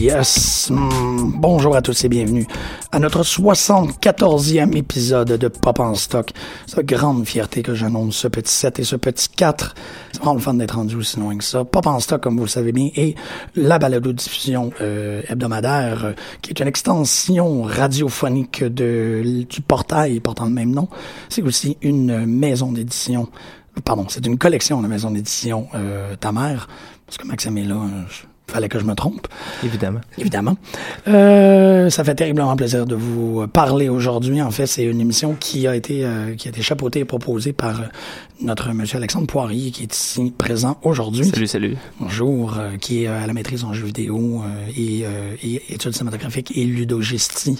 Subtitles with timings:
[0.00, 0.70] yes.
[0.70, 2.46] Hmm, Bonjour à tous et bienvenue
[2.90, 6.30] à notre 74e épisode de Pop en stock.
[6.66, 9.74] C'est grande fierté que j'annonce ce petit 7 et ce petit 4.
[10.12, 11.64] C'est vraiment le fun d'être rendu aussi loin que ça.
[11.64, 13.14] Pop en stock, comme vous le savez bien, est
[13.56, 20.70] la balado-diffusion euh, hebdomadaire euh, qui est une extension radiophonique du portail portant le même
[20.70, 20.88] nom.
[21.28, 23.28] C'est aussi une maison d'édition
[23.84, 26.68] pardon, c'est une collection de maisons d'édition euh, ta mère,
[27.06, 28.02] parce que Maxime est là, euh,
[28.50, 29.26] fallait que je me trompe.
[29.64, 30.00] Évidemment.
[30.18, 30.56] Évidemment.
[31.08, 34.42] Euh, ça fait terriblement plaisir de vous parler aujourd'hui.
[34.42, 37.52] En fait, c'est une émission qui a été euh, qui a été chapeautée et proposée
[37.52, 37.84] par euh,
[38.40, 41.24] notre monsieur Alexandre Poirier, qui est ici présent aujourd'hui.
[41.24, 41.76] Salut, salut.
[42.00, 44.42] Bonjour, euh, qui est à la maîtrise en jeux vidéo
[44.76, 45.04] et,
[45.42, 47.58] et études cinématographiques et ludogistie.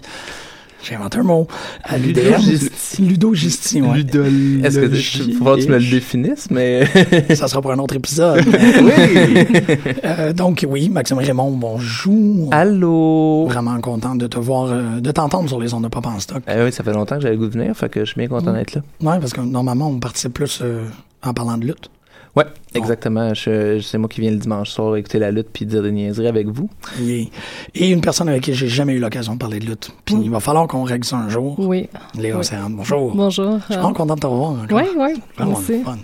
[0.82, 1.46] J'ai inventé un mot.
[1.84, 2.22] À l'UDM.
[2.22, 3.02] Ludogistie.
[3.02, 4.00] Ludogistie, ouais.
[4.00, 6.86] Est-ce que il faut falloir que tu me le définisses, mais.
[7.34, 8.42] Ça sera pour un autre épisode.
[8.46, 9.46] oui!
[10.04, 12.48] Euh, donc oui, Maxime Raymond, bonjour.
[12.52, 13.46] Allô!
[13.48, 16.42] Vraiment content de te voir, euh, de t'entendre sur les ondes de Pop en stock.
[16.48, 18.18] Eh oui, ça fait longtemps que j'avais le goût de venir, fait que je suis
[18.18, 18.82] bien content d'être là.
[19.02, 20.84] Ouais, parce que normalement, on participe plus euh,
[21.22, 21.90] en parlant de lutte.
[22.36, 23.34] Ouais, exactement.
[23.34, 26.28] Je, c'est moi qui viens le dimanche soir écouter la lutte puis dire des niaiseries
[26.28, 26.68] avec vous.
[27.02, 27.28] Et,
[27.74, 29.90] et une personne avec qui j'ai jamais eu l'occasion de parler de lutte.
[30.04, 31.58] Puis il va falloir qu'on règle ça un jour.
[31.58, 31.88] Oui.
[32.16, 32.44] Léa Oui.
[32.70, 33.14] Bonjour.
[33.14, 33.58] Bonjour.
[33.58, 34.52] Je suis vraiment content de te revoir.
[34.62, 34.78] encore.
[34.78, 35.98] Oui, oui, Vraiment fun.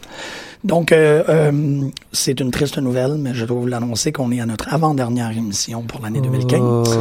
[0.67, 4.47] Donc, euh, euh, c'est une triste nouvelle, mais je dois vous l'annoncer qu'on est à
[4.47, 6.99] notre avant-dernière émission pour l'année 2015.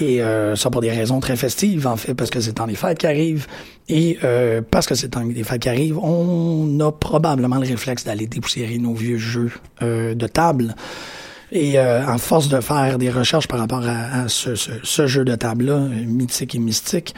[0.00, 2.66] Et euh, ça pour des raisons très festives, en fait, parce que c'est le temps
[2.66, 3.46] des fêtes qui arrivent.
[3.90, 7.66] Et euh, parce que c'est le temps des fêtes qui arrivent, on a probablement le
[7.66, 9.52] réflexe d'aller dépoussiérer nos vieux jeux
[9.82, 10.76] euh, de table.
[11.52, 15.06] Et euh, en force de faire des recherches par rapport à, à ce, ce, ce
[15.06, 17.14] jeu de table-là, mythique et mystique,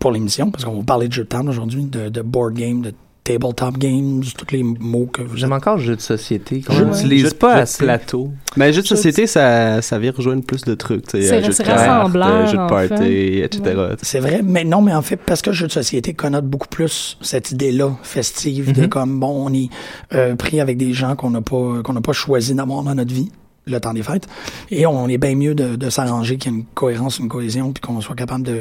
[0.00, 2.54] pour l'émission, parce qu'on va vous parler de jeux de table aujourd'hui, de, de board
[2.54, 2.92] game, de
[3.24, 6.60] tabletop games, tous les mots que vous J'aime encore le jeu de société.
[6.60, 7.82] Qu'on n'utilise de- pas assez.
[7.82, 8.30] plateau.
[8.56, 11.06] Mais jeu de Jeu de- société, ça, ça vient rejoindre plus de trucs.
[11.06, 13.38] tu sais, C'est- euh, jeu de c'est cartes, rassembleur, euh, jeu de en party, fait.
[13.38, 13.80] etc.
[14.02, 16.68] C'est vrai, mais non, mais en fait, parce que le jeu de société connote beaucoup
[16.68, 18.88] plus cette idée-là festive de Mhm.
[18.90, 19.70] comme bon, on est
[20.12, 23.12] euh, pris avec des gens qu'on n'a pas qu'on n'a pas choisi d'avoir dans notre
[23.14, 23.30] vie
[23.66, 24.28] le temps des fêtes
[24.70, 27.72] et on est bien mieux de, de s'arranger qu'il y ait une cohérence, une cohésion,
[27.72, 28.58] puis qu'on soit capable de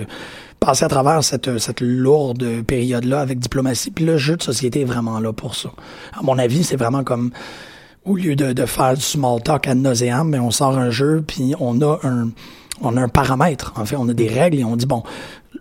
[0.65, 3.92] passer à travers cette cette lourde période-là avec diplomatie.
[3.92, 5.69] Puis le jeu de société est vraiment là pour ça.
[6.18, 7.31] À mon avis, c'est vraiment comme
[8.06, 11.24] au lieu de, de faire du small talk ad nauseam, mais on sort un jeu
[11.25, 12.30] puis on a un
[12.81, 13.74] on a un paramètre.
[13.75, 15.04] En fait, on a des règles et on dit bon,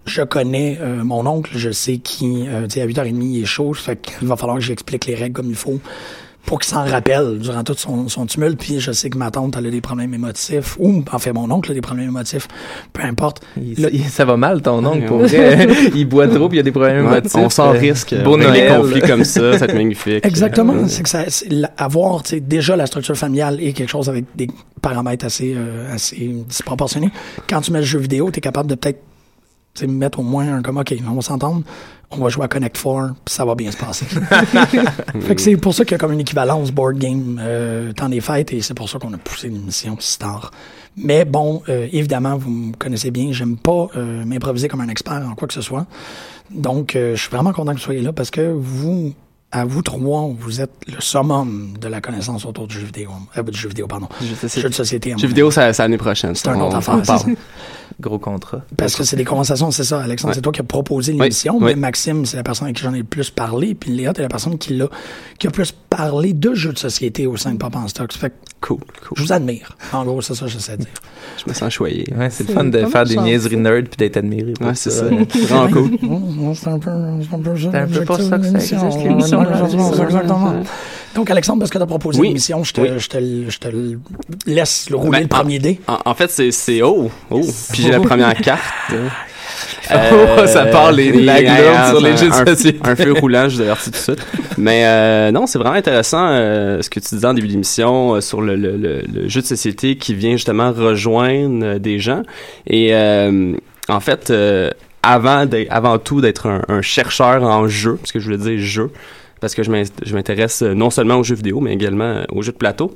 [0.06, 3.44] je connais euh, mon oncle, je sais qui, euh, tu sais, à 8h30 il est
[3.44, 5.80] chaud, fait qu'il va falloir que j'explique les règles comme il faut
[6.44, 8.58] pour qu'il s'en rappelle durant tout son, son tumulte.
[8.58, 11.50] Puis je sais que ma tante elle a des problèmes émotifs ou en fait mon
[11.50, 12.48] oncle a des problèmes émotifs,
[12.92, 13.42] peu importe.
[13.56, 15.68] Il- Le- il- ça va mal, ton oncle, pour vrai.
[15.94, 17.36] il boit trop puis il y a des problèmes Ouais, émotifs.
[17.36, 18.14] on s'en Euh, risque.
[18.24, 18.80] Beau avec les Noël.
[18.80, 20.24] conflits comme ça, ça va être magnifique.
[20.26, 20.74] Exactement.
[20.88, 21.24] C'est que ça,
[21.76, 24.48] avoir, tu sais, déjà la structure familiale est quelque chose avec des
[24.80, 27.10] paramètres assez, euh, assez disproportionnés.
[27.48, 29.00] Quand tu mets le jeu vidéo, tu es capable de peut-être
[29.74, 31.62] Tu sais, mettre au moins un comme, OK, on va s'entendre,
[32.10, 34.04] on va jouer à Connect 4, puis ça va bien se passer.
[35.20, 38.08] fait que c'est pour ça qu'il y a comme une équivalence board game euh, temps
[38.10, 40.50] des fêtes, et c'est pour ça qu'on a poussé l'émission si tard.
[40.96, 45.26] Mais bon, euh, évidemment, vous me connaissez bien, j'aime pas euh, m'improviser comme un expert
[45.26, 45.86] en quoi que ce soit.
[46.50, 49.14] Donc, euh, je suis vraiment content que vous soyez là parce que vous,
[49.50, 53.10] à vous trois, vous êtes le summum de la connaissance autour du jeu vidéo.
[53.36, 54.08] Euh, du jeu vidéo, pardon.
[54.20, 55.14] Jeu de société.
[55.16, 56.34] Jeu vidéo, c'est l'année prochaine.
[56.34, 57.24] C'est un autre affaire.
[58.02, 58.62] Gros contrat.
[58.76, 60.34] Parce que c'est des conversations, c'est ça, Alexandre, Ouais.
[60.34, 61.62] c'est toi qui as proposé l'émission, oui.
[61.66, 64.22] mais Maxime, c'est la personne avec qui j'en ai le plus parlé, puis Léa, t'es
[64.22, 64.88] la personne qui l'a,
[65.38, 68.12] qui a plus parlé de jeux de société au sein de Pop en Stocks.
[68.12, 69.16] Fait Cool, cool.
[69.16, 69.76] je vous admire.
[69.92, 70.92] En gros, c'est ça que j'essaie de dire.
[71.44, 72.04] Je me sens choyé.
[72.16, 74.54] Ouais, c'est le fun de faire des niaiseries nerd puis d'être admiré.
[74.60, 75.04] Ouais, c'est ça.
[75.48, 75.90] Vraiment cool.
[76.54, 76.90] C'est un peu,
[77.28, 77.68] c'est un peu ça.
[77.72, 79.42] C'est un peu pour ça que ça existe, l'émission.
[79.42, 80.62] exactement.
[81.14, 82.28] Donc, Alexandre, parce que tu as proposé Oui.
[82.28, 82.88] l'émission, je te, Oui.
[82.96, 83.18] je, te,
[83.50, 83.68] je te
[84.46, 85.78] laisse le rouler Ben, le premier dé.
[85.86, 87.40] En, en fait, c'est, c'est oh, oh.
[87.72, 88.62] Puis j'ai la première carte.
[89.94, 92.78] Oh, ça part les- la et, globe euh, sur les jeux de société.
[92.84, 94.26] Un feu roulant, je vous tout de suite.
[94.56, 98.20] Mais euh, non, c'est vraiment intéressant euh, ce que tu disais en début d'émission euh,
[98.20, 102.22] sur le, le, le, le jeu de société qui vient justement rejoindre euh, des gens.
[102.66, 103.54] Et euh,
[103.88, 104.70] en fait, euh,
[105.02, 108.90] avant, avant tout d'être un, un chercheur en jeu, parce que je voulais dire jeu,
[109.40, 112.24] parce que je m'in- je m'intéresse euh, non seulement aux jeux vidéo, mais également euh,
[112.30, 112.94] aux jeux de plateau.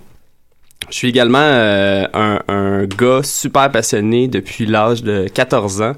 [0.88, 5.92] Je suis également euh, un, un gars super passionné depuis l'âge de 14 ans.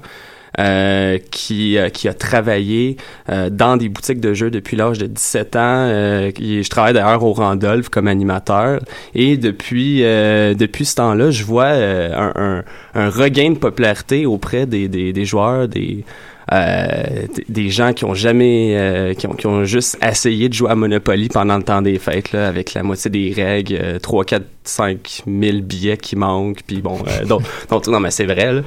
[0.59, 2.97] euh, qui, euh, qui a travaillé
[3.29, 5.59] euh, dans des boutiques de jeux depuis l'âge de 17 ans.
[5.87, 8.81] Euh, je travaille d'ailleurs au Randolph comme animateur.
[9.13, 12.63] Et depuis, euh, depuis ce temps-là, je vois euh, un, un,
[12.95, 16.03] un regain de popularité auprès des, des, des joueurs, des,
[16.51, 20.75] des gens qui ont jamais, euh, qui, ont, qui ont juste essayé de jouer à
[20.75, 24.43] Monopoly pendant le temps des fêtes, là, avec la moitié des règles, euh, 3, 4,
[24.63, 28.61] 5 000 billets qui manquent, puis bon, euh, donc, donc, non, mais c'est vrai, là.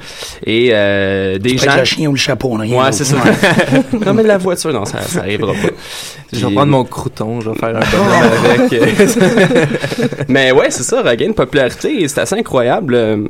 [0.45, 1.77] Et euh, des gens...
[1.77, 3.17] le chien ou le chapeau, rien Ouais, c'est ça.
[4.05, 5.69] non, mais de la voiture, non, ça, ça arrivera pas.
[6.31, 8.73] Je vais prendre mon crouton, je vais faire un bonhomme avec.
[8.73, 9.65] euh,
[10.27, 13.29] mais ouais, c'est ça, regain de popularité, et c'est assez incroyable.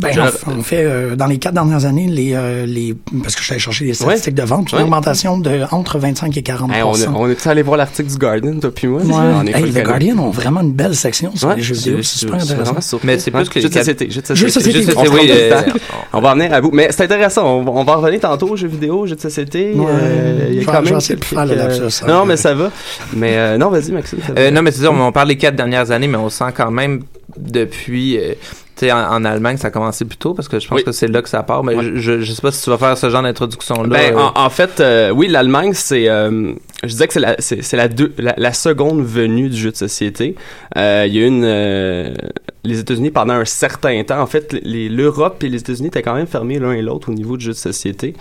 [0.00, 3.40] Ben, en, en fait, euh, dans les quatre dernières années, les, euh, les, parce que
[3.40, 4.84] je suis allé chercher les statistiques de vente, une Ouais.
[4.84, 8.16] augmentation de entre 25 et 40 hey, on, est- on est allé voir l'article du
[8.16, 9.00] Guardian, toi puis moi?
[9.02, 9.12] Ouais.
[9.12, 9.82] On est Hey, calé.
[9.82, 12.02] Guardian ont vraiment une belle section sur Ouais, les jeux je- vidéo.
[12.02, 13.00] C'est super intéressant.
[13.02, 14.84] Mais c'est plus que jeux de les société, jeux de société.
[15.12, 15.72] oui, euh, le.
[16.12, 16.70] On va en venir à bout.
[16.72, 17.58] Mais c'est intéressant.
[17.58, 19.74] On, va- on va en revenir tantôt aux jeux vidéo, jeux de société.
[19.76, 22.70] Euh, il y Je a quand même le Non, mais ça va.
[23.16, 24.20] Mais euh, non, vas-y, Maxime.
[24.36, 26.44] Euh, non, mais c'est ça, on, on parle des quatre dernières années, mais on sent
[26.56, 27.02] quand même
[27.36, 28.34] depuis, euh,
[28.80, 30.84] sais, en, en Allemagne, ça a commencé plus tôt parce que je pense Oui.
[30.84, 31.64] que c'est là que ça part.
[31.64, 31.90] Mais Ouais.
[31.96, 33.88] je, je, sais pas si tu vas faire ce genre d'introduction-là.
[33.88, 36.52] Ben, euh, en, en fait, euh, oui, l'Allemagne, c'est, euh,
[36.82, 39.70] je disais que c'est la, c'est, c'est la, deux, la, la seconde venue du jeu
[39.70, 40.34] de société.
[40.76, 42.14] Il y a eu une,
[42.64, 44.20] les États-Unis pendant un certain temps.
[44.20, 47.14] En fait, les, l'Europe et les États-Unis étaient quand même fermés l'un et l'autre au
[47.14, 48.14] niveau du jeu de société.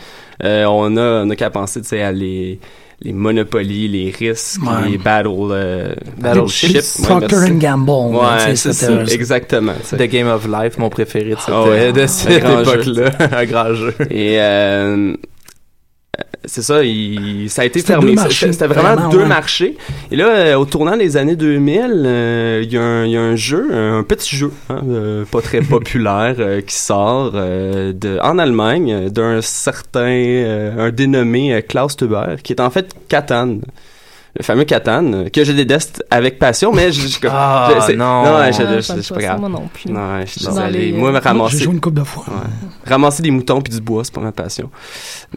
[0.44, 2.60] On a, on a qu'à penser, tu sais, à les,
[3.02, 4.90] les Monopoly, les risques, Ouais.
[4.90, 6.76] les battle, euh, Battleship.
[6.76, 7.52] Ouais, Procter merci.
[7.52, 8.16] and Gamble.
[8.16, 9.74] Ouais, c'est c'était- ça, exactement.
[9.82, 9.98] tu sais.
[9.98, 11.92] The Game of Life, mon préféré de cette, Ah ouais.
[11.94, 13.12] de cette époque-là.
[13.38, 13.94] un grand jeu.
[14.10, 15.14] Et euh,
[16.46, 18.16] c'est ça, il, ça a été fermé.
[18.30, 19.26] C'était- vraiment, vraiment, deux ouais.
[19.26, 19.78] marchés.
[20.12, 23.18] Et là, euh, au tournant des années 2000, euh, il y, a un- il y
[23.18, 28.38] a un jeu, un petit jeu, hein, euh, pas très populaire, qui sort de, en
[28.40, 33.58] Allemagne d'un certain, un dénommé Klaus Teuber, qui est en fait Catan.
[34.38, 38.24] Le fameux Catan, euh, que je déteste avec passion, mais je, je- Ah, je- non.
[38.24, 39.40] non, Ah, je, j'aime je- je- pas c'est pas ça, grave.
[39.40, 39.92] moi non plus.
[39.92, 40.92] Non, je suis désolé.
[40.92, 42.24] les, Moi, me euh, J'ai ramasser, joué une couple de fois.
[42.28, 42.90] Ouais.
[42.90, 44.70] ramasser des moutons puis du bois, c'est pas ma passion.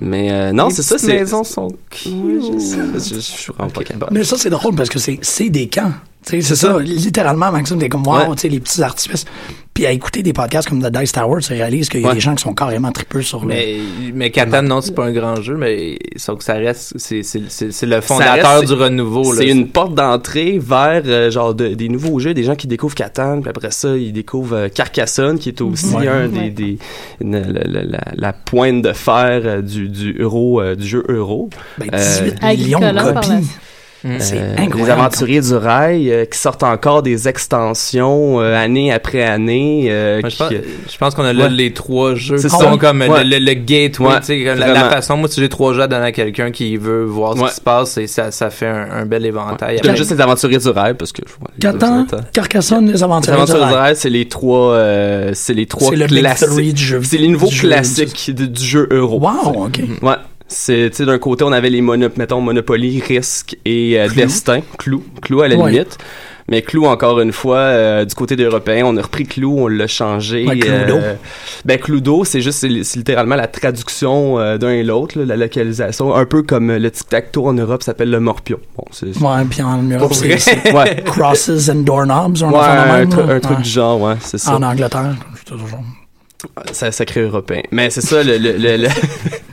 [0.01, 1.15] Mais euh, non, Les c'est ça, c'est.
[1.19, 1.69] maisons sont
[2.07, 2.77] Oui, je sais.
[2.95, 4.13] Je, je suis vraiment pas capable.
[4.13, 5.93] Mais ça, c'est drôle parce que c'est c'est des camps.
[6.27, 8.25] Tu sais, C'est ça, littéralement, Maxime, t'es comme, wow, Ouais.
[8.35, 9.25] tu sais, les petits artifices.
[9.73, 12.15] Puis à écouter des podcasts comme The Dice Tower, tu réalises qu'il y a Ouais.
[12.15, 13.47] des gens qui sont carrément tripeux sur le...
[13.55, 13.77] Mais,
[14.13, 17.43] mais Catan, non, c'est pas un grand jeu, mais sauf que ça reste, c'est, c'est,
[17.49, 19.39] c'est, c'est le fondateur reste- du renouveau, là.
[19.39, 22.97] C'est une porte d'entrée vers euh, genre de- des nouveaux jeux, des gens qui découvrent
[22.97, 26.09] Catan, puis après ça ils découvrent euh, Carcassonne, qui est aussi Ouais.
[26.09, 26.79] un des, des
[27.23, 31.05] une- la, la- la- la pointe de fer euh, du du euro euh, du jeu
[31.09, 31.49] euro.
[31.79, 33.49] Ben, Euh, 18 millions de Agricola, par la copies.
[34.19, 34.79] C'est Euh, incroyable.
[34.79, 39.89] Les aventuriers du rail euh, qui sortent encore des extensions euh, année après année.
[39.91, 40.53] euh, Moi, je, qui- pense,
[40.93, 41.51] je pense qu'on a là Ouais.
[41.51, 42.65] les trois jeux C'est qui ça.
[42.71, 43.25] sont comme Ouais.
[43.25, 45.83] le, le- le gateway, Ouais, tu sais, comme la, façon, moi, si j'ai trois jeux
[45.83, 48.67] à donner à quelqu'un qui veut voir ce qui se passe, et ça, ça fait
[48.69, 49.79] un, un bel éventail.
[49.79, 52.07] Je donne juste les aventuriers du rail parce que les Catan.
[52.33, 53.83] Carcassonne, les Les aventuriers du aventuriers du rail.
[53.83, 56.49] rail, c'est les trois, euh, c'est les trois le classiques.
[56.49, 57.01] Three du jeu.
[57.03, 57.69] C'est les jeu.
[57.69, 59.19] classiques de- du jeu euro.
[59.21, 59.81] Wow, OK.
[60.03, 60.15] Ouais.
[60.53, 64.17] C'est, d'un côté, on avait les mono, mettons, Monopoly, Risque et euh, Clou.
[64.17, 64.61] Destin.
[64.79, 65.05] Clou.
[65.23, 65.71] Clou à la Ouais.
[65.71, 65.97] limite.
[66.49, 69.69] Mais Clou, encore une fois, euh, du côté des Européens, on a repris Clou, on
[69.69, 70.45] l'a changé.
[70.49, 70.97] Ouais, Cluedo.
[70.97, 71.15] euh,
[71.65, 76.13] ben, Cluedo, c'est juste, c'est, littéralement la traduction euh, d'un et l'autre, la localisation.
[76.13, 78.59] Un peu comme euh, le tic-tac-toe en Europe s'appelle le morpion.
[78.77, 79.17] Bon, c'est...
[79.19, 81.01] Ouais, puis en Europe, c'est Ouais.
[81.07, 84.57] crosses and doorknobs, on Ouais, un, même, un truc du genre, ouais, c'est ça.
[84.57, 85.79] En Angleterre, c'est toujours.
[86.73, 87.61] Ça sacré européen.
[87.71, 88.89] Mais c'est ça le, le, le- le-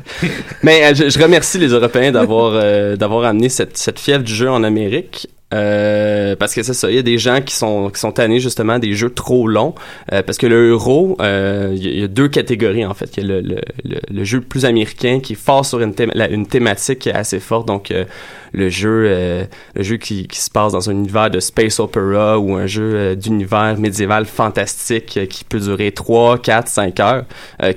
[0.64, 4.34] Mais euh, je, je remercie les Européens d'avoir euh, d'avoir amené cette cette fièvre du
[4.34, 5.28] jeu en Amérique.
[5.54, 8.42] Euh, parce que c'est ça, il y a des gens qui sont qui sont tannés
[8.42, 9.75] justement des jeux trop longs
[10.12, 13.16] euh, parce que le euro, euh, il y, a- deux catégories en fait.
[13.16, 15.94] Il y a le, le, le, le jeu plus américain qui est fort sur une,
[16.32, 18.04] une thématique assez forte, donc euh,
[18.51, 22.38] le jeu euh, le jeu qui, qui se passe dans un univers de space opera
[22.38, 27.25] ou un jeu euh, d'univers médiéval fantastique qui peut durer 3, 4, 5 heures,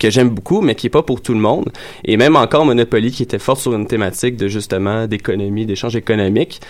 [0.00, 1.70] que j'aime beaucoup, mais qui est pas pour tout le monde.
[2.04, 6.60] Et même encore Monopoly qui était fort sur une thématique de justement d'économie, d'échange économique.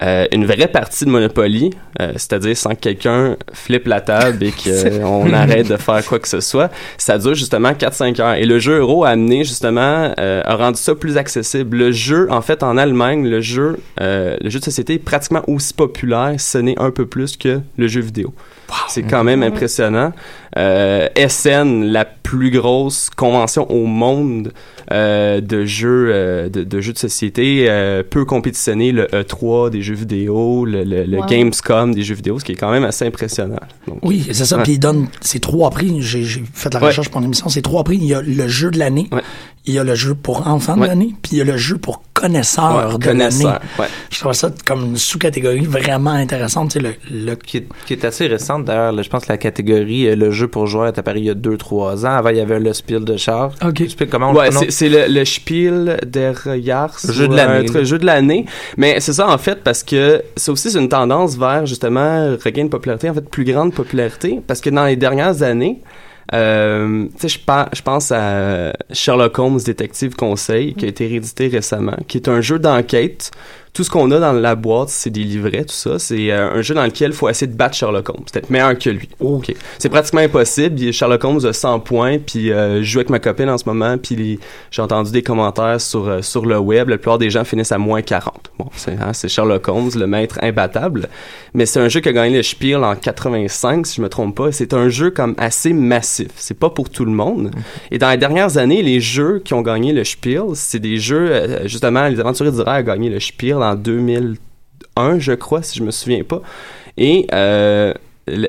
[0.00, 1.70] Euh, une vraie partie de Monopoly,
[2.00, 6.28] euh, c'est-à-dire sans que quelqu'un flippe la table et qu'on arrête de faire quoi que
[6.28, 8.34] ce soit, ça dure justement 4-5 heures.
[8.34, 11.76] Et le jeu euro a amené justement, euh, a rendu ça plus accessible.
[11.76, 15.42] Le jeu, en fait, en Allemagne, le jeu, euh, le jeu de société est pratiquement
[15.46, 18.32] aussi populaire, ce n'est un peu plus que le jeu vidéo.
[18.92, 20.12] C'est quand même impressionnant.
[20.58, 24.52] Euh, SN, la plus grosse convention au monde
[24.92, 29.80] euh, de jeux euh, de, de jeux de société, euh, peut compétitionner le E3 des
[29.82, 31.26] jeux vidéo, le, le, le Wow.
[31.26, 33.60] Gamescom des jeux vidéo, ce qui est quand même assez impressionnant.
[33.88, 34.56] Donc, Oui, c'est ça.
[34.58, 34.62] Ouais.
[34.64, 35.96] Puis il donne ces trois prix.
[36.02, 36.86] J'ai fait la Ouais.
[36.88, 37.48] recherche pour l'émission.
[37.48, 37.96] Ces trois prix.
[37.96, 39.08] Il y a le jeu de l'année.
[39.12, 39.22] Ouais.
[39.64, 40.88] Il y a le jeu pour enfants de Ouais.
[40.88, 41.14] l'année.
[41.22, 43.58] Puis il y a le jeu pour ouais, de connaisseur, l'année.
[43.78, 43.86] ouais.
[44.10, 46.70] Je trouve ça comme une sous-catégorie vraiment intéressante.
[46.72, 49.02] Tu sais, le, le qui est, qui est assez récente d'ailleurs.
[49.02, 51.34] Je pense que la catégorie euh, le jeu pour joueurs est apparue il y a
[51.34, 52.10] 2-3 ans.
[52.16, 53.52] Avant, il y avait le Spiel de char.
[53.64, 53.74] OK.
[53.74, 56.98] Tu sais comment on Ouais, c'est le, le Spiel der Jahres.
[57.10, 57.84] Jeu de l'année.
[57.84, 58.46] Jeu de l'année.
[58.76, 62.64] Mais c'est ça, en fait, parce que c'est aussi c'est une tendance vers, justement, regain
[62.64, 64.40] de popularité, en fait, plus grande popularité.
[64.46, 65.80] Parce que dans les dernières années,
[66.34, 71.06] euh, tu sais, je pa- je pense à Sherlock Holmes Détective Conseil, qui a été
[71.06, 73.30] réédité récemment, qui est un jeu d'enquête.
[73.74, 75.98] Tout ce qu'on a dans la boîte, c'est des livrets, tout ça.
[75.98, 78.76] C'est euh, un jeu dans lequel il faut essayer de battre Sherlock Holmes, peut-être meilleur
[78.78, 79.08] que lui.
[79.18, 79.54] Ok.
[79.78, 80.92] C'est pratiquement impossible.
[80.92, 83.96] Sherlock Holmes a 100 points, puis euh, je joue avec ma copine en ce moment,
[83.96, 84.38] puis les-
[84.70, 86.90] j'ai entendu des commentaires sur, euh, sur le web.
[86.90, 88.50] La plupart des gens finissent à moins 40.
[88.58, 91.08] Bon, c'est hein, Sherlock Holmes, le maître imbattable.
[91.54, 94.36] Mais c'est un jeu qui a gagné le Spiel en 85, si je me trompe
[94.36, 94.52] pas.
[94.52, 96.28] C'est un jeu comme assez massif.
[96.36, 97.50] C'est pas pour tout le monde.
[97.90, 101.28] Et dans les dernières années, les jeux qui ont gagné le Spiel, c'est des jeux,
[101.30, 105.78] euh, justement, Les Aventuriers du Rail a gagné le Spiel en 2001, je crois, si
[105.78, 106.42] je me souviens pas.
[106.98, 107.92] Et euh,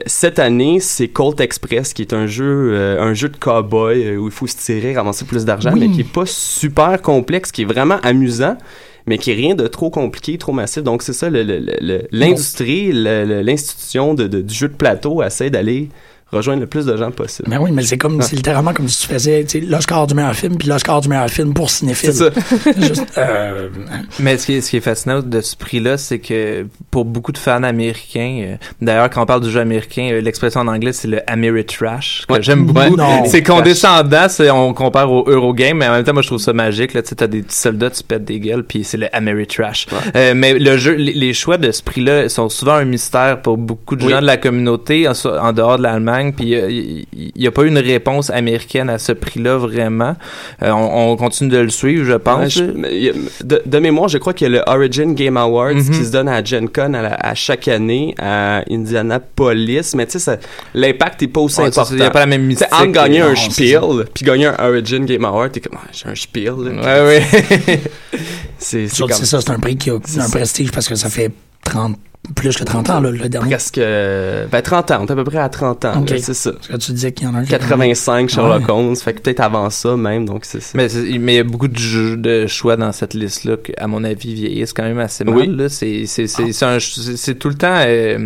[0.06, 4.18] cette année, c'est Colt Express, qui est un jeu, euh, un jeu de cowboy euh,
[4.18, 5.80] où il faut se tirer, ramasser plus d'argent, Oui.
[5.88, 8.58] mais qui est pas super complexe, qui est vraiment amusant,
[9.06, 10.84] mais qui est rien de trop compliqué, trop massif.
[10.84, 15.90] Donc c'est ça, l'industrie, l'institution de, de- du jeu de plateau essaie d'aller
[16.34, 17.48] rejoindre le plus de gens possible.
[17.50, 20.14] Mais oui, mais c'est comme, c'est littéralement comme si tu faisais, tu sais, l'Oscar du
[20.16, 22.14] meilleur film, puis l'Oscar du meilleur film pour cinéphile.
[22.14, 22.72] C'est ça.
[22.78, 23.70] Juste, euh,
[24.20, 27.32] Mais ce qui est, ce qui est fascinant de ce prix-là, c'est que pour beaucoup
[27.32, 30.94] de fans américains, euh, d'ailleurs, quand on parle du jeu américain, euh, l'expression en anglais,
[30.94, 32.42] c'est le Ameritrash, que Ouais.
[32.42, 32.96] j'aime beaucoup.
[32.96, 33.24] Ouais.
[33.28, 36.54] C'est condescendant, c'est, on compare au Eurogame, mais en même temps, moi, je trouve ça
[36.54, 36.94] magique.
[36.94, 39.88] Là, tu sais, t'as des petits soldats, tu pètes des gueules, puis c'est le Ameritrash.
[40.16, 43.58] Euh, mais le jeu, les, les choix de ce prix-là sont souvent un mystère pour
[43.58, 44.12] beaucoup de Oui.
[44.12, 47.64] gens de la communauté en, en dehors de l'Allemagne, puis euh, il n'y a pas
[47.64, 50.16] eu une réponse américaine à ce prix-là, vraiment.
[50.62, 52.56] Euh, on, on continue de le suivre, je pense.
[52.56, 55.90] Ouais, je- de, de mémoire, je crois qu'il y a le Origin Game Awards Mhm.
[55.90, 60.20] qui se donne à Gen Con à, la- à chaque année à Indianapolis, mais tu
[60.20, 60.40] sais,
[60.74, 61.92] l'impact est pas aussi Ouais, important.
[61.94, 62.68] Il n'y a pas la même mystique.
[62.72, 63.82] entre gagner un Spiel
[64.14, 66.54] puis gagner un Origin Game Award, t'es comme, ah, j'ai un Spiel.
[66.58, 67.04] là.
[67.06, 67.80] Ouais, ouais.
[68.58, 70.96] C'est c'est c'est comme ça, c'est un prix qui a C'est un prestige parce que
[70.96, 71.32] ça fait
[71.66, 71.98] 30,
[72.36, 73.50] plus que 30 ans, là, le dernier.
[73.50, 75.00] presque euh, ben, 30 ans.
[75.02, 76.02] On est à peu près à 30 ans.
[76.02, 76.10] Ok.
[76.12, 76.52] là, C'est ça.
[76.54, 78.72] Parce que tu disais qu'il y en a un qui- 85 Sherlock Ouais.
[78.72, 78.96] Holmes.
[78.96, 80.26] Fait que peut-être avant ça même.
[80.26, 82.92] Donc c'est c'est- Mais c'est- mais il y a beaucoup de, jeux- de choix dans
[82.94, 85.36] cette liste-là qui, à mon avis, vieillissent quand même assez mal.
[85.36, 85.48] Oui.
[85.48, 85.68] là.
[85.70, 87.76] C'est tout le temps...
[87.86, 88.18] euh,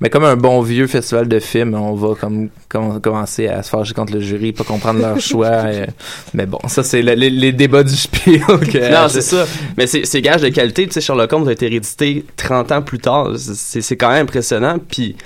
[0.00, 3.70] mais comme un bon vieux festival de films, on va comme, com- commencer à se
[3.70, 5.46] fâcher contre le jury, pas comprendre leurs choix.
[5.46, 5.86] euh,
[6.34, 8.42] mais bon, ça, c'est le- les, les débats du spiel.
[8.92, 9.46] Non, c'est ça.
[9.76, 10.86] Mais c'est c'est gage de qualité.
[10.86, 13.30] Tu sais, Sherlock Holmes a été réédité 30 ans plus tard.
[13.38, 14.78] C'est quand même impressionnant.
[14.78, 15.16] Puis,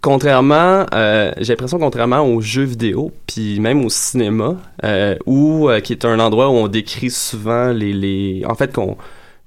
[0.00, 5.80] contrairement, euh, j'ai l'impression, contrairement aux jeux vidéo, puis même au cinéma, euh, où, euh,
[5.80, 7.92] qui est un endroit où on décrit souvent les...
[7.92, 8.96] les en fait, qu'on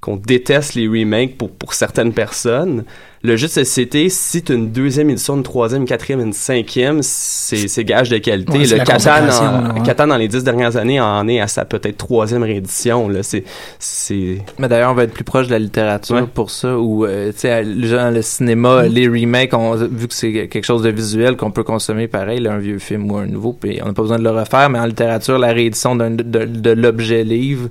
[0.02, 2.84] qu'on déteste les remakes pour, pour certaines personnes,
[3.25, 7.00] le jeu de société, si tu une deuxième édition, une troisième, une quatrième, une cinquième,
[7.01, 8.51] c'est c'est gage de qualité.
[8.58, 9.82] Ouais, le Catan, en- ouais.
[9.86, 13.08] Catan, dans les dix dernières années, en est à sa peut-être troisième réédition.
[13.08, 13.46] Là, c'est
[13.80, 16.24] c'est Mais d'ailleurs, on va être plus proche de la littérature Ouais.
[16.34, 20.13] pour ça, ou euh, tu sais, le genre le cinéma, les remakes, on, vu que
[20.13, 23.25] c'est quelque chose de visuel qu'on peut consommer pareil, là, un vieux film ou un
[23.25, 24.70] nouveau, puis on n'a pas besoin de le refaire.
[24.70, 27.70] Mais en littérature, la réédition d'un- de, de, de l'objet livre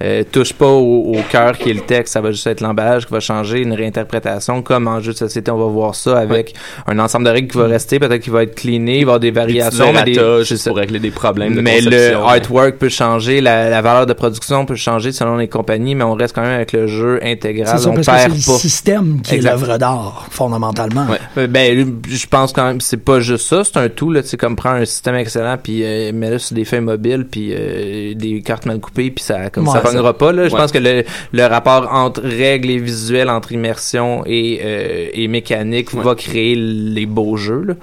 [0.00, 3.06] euh, touche pas au, au cœur qui est le texte, ça va juste être l'emballage
[3.06, 4.62] qui va changer, une réinterprétation.
[4.62, 6.54] Comme en jeu de société, on va voir ça avec
[6.86, 9.14] un ensemble de règles qui va rester, peut-être qu'il va être cleané, il va y
[9.14, 10.70] avoir des des variations, mais des, c'est ça.
[10.70, 14.66] pour régler des problèmes de Mais le artwork peut changer, la, la valeur de production
[14.66, 17.68] peut changer selon les compagnies, mais on reste quand même avec le jeu intégral.
[17.78, 18.58] C'est ça, on parce que perd c'est le pas.
[18.58, 19.48] système qui Exact.
[19.48, 21.06] est l'œuvre d'art, fondamentalement.
[21.06, 21.18] Ouais.
[21.38, 24.28] Euh, Ben, je pense quand même, c'est pas juste ça, c'est un tout, là, tu
[24.28, 28.14] sais, comme prendre un système excellent, puis euh, mets-le sur des feuilles mobiles, puis euh,
[28.14, 30.48] des cartes mal coupées, puis ça, comme Ouais, ça pognera pas, là.
[30.48, 30.60] Je Ouais.
[30.60, 34.81] pense que le, le rapport entre règles et visuels, entre immersion et, euh,
[35.12, 36.02] et mécanique Ouais.
[36.02, 37.74] va créer les beaux jeux, là.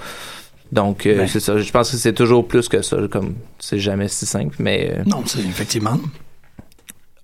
[0.71, 1.27] Donc, euh, Ben.
[1.27, 1.57] c'est ça.
[1.57, 4.93] Je pense que c'est toujours plus que ça, comme, c'est jamais si simple, mais...
[4.99, 5.97] euh, Non, c'est effectivement.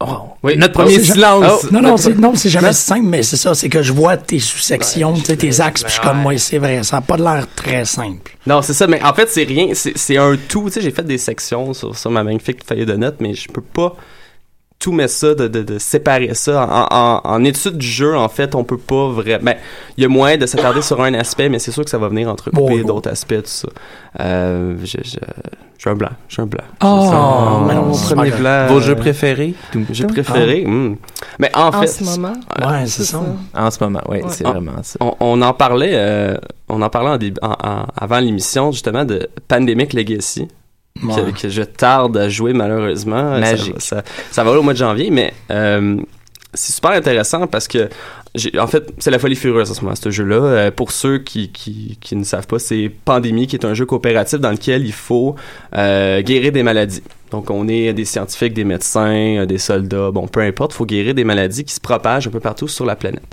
[0.02, 0.08] Oh,
[0.44, 0.58] Oui.
[0.58, 1.72] notre premier Oh, c'est- silence.
[1.72, 4.18] Non, non, c'est, non, c'est jamais si simple, mais c'est ça, c'est que je vois
[4.18, 7.16] tes sous-sections, sais, tes axes, puis je suis comme, moi, c'est vrai, ça n'a pas
[7.16, 8.36] l'air très simple.
[8.46, 10.66] Non, c'est ça, mais en fait, c'est rien, c'est c'est un tout.
[10.66, 13.48] Tu sais, j'ai fait des sections sur, sur ma magnifique feuille de notes, mais je
[13.48, 13.96] peux pas
[14.78, 16.68] tout mettre ça, de, de, de séparer ça.
[16.92, 19.40] En, en, en étude du jeu, en fait, on peut pas vraiment...
[19.44, 19.56] Ben,
[19.98, 22.08] il y a moyen de s'attarder sur un aspect, mais c'est sûr que ça va
[22.10, 22.88] venir entrecouper Bon, bon.
[22.88, 23.68] d'autres aspects, tout ça.
[24.20, 25.18] Euh, je, je,
[25.78, 26.64] j'ai un blanc, j'ai un blanc.
[26.84, 28.68] Oh, non, c'est premier blanc.
[28.68, 29.56] Vos euh, jeux préférés?
[29.92, 30.66] J'ai préféré.
[30.66, 30.98] hmm.
[31.40, 32.34] Mais en, En fait, ce moment.
[32.62, 33.22] Ouais, c'est ça.
[33.56, 34.24] En ce moment, oui, Ouais.
[34.30, 34.52] c'est Ah.
[34.52, 34.98] vraiment ça.
[35.02, 36.36] on, on en parlait, euh,
[36.70, 40.48] on en parlait en début- en- en- avant l'émission justement de Pandemic Legacy.
[41.04, 41.32] Ouais.
[41.34, 43.40] que, que je tarde à jouer malheureusement.
[43.40, 43.76] Magique.
[43.80, 45.98] Ça, ça, ça va aller au mois de janvier, mais euh,
[46.54, 47.90] c'est super intéressant parce que
[48.58, 50.36] en fait, c'est la folie furieuse en ce moment, ce jeu-là.
[50.36, 53.86] Euh, pour ceux qui, qui, qui ne savent pas, c'est Pandémie, qui est un jeu
[53.86, 55.36] coopératif dans lequel il faut
[55.76, 57.04] euh, guérir des maladies.
[57.32, 61.14] Donc, on est des scientifiques, des médecins, des soldats, bon, peu importe, il faut guérir
[61.14, 63.24] des maladies qui se propagent un peu partout sur la planète.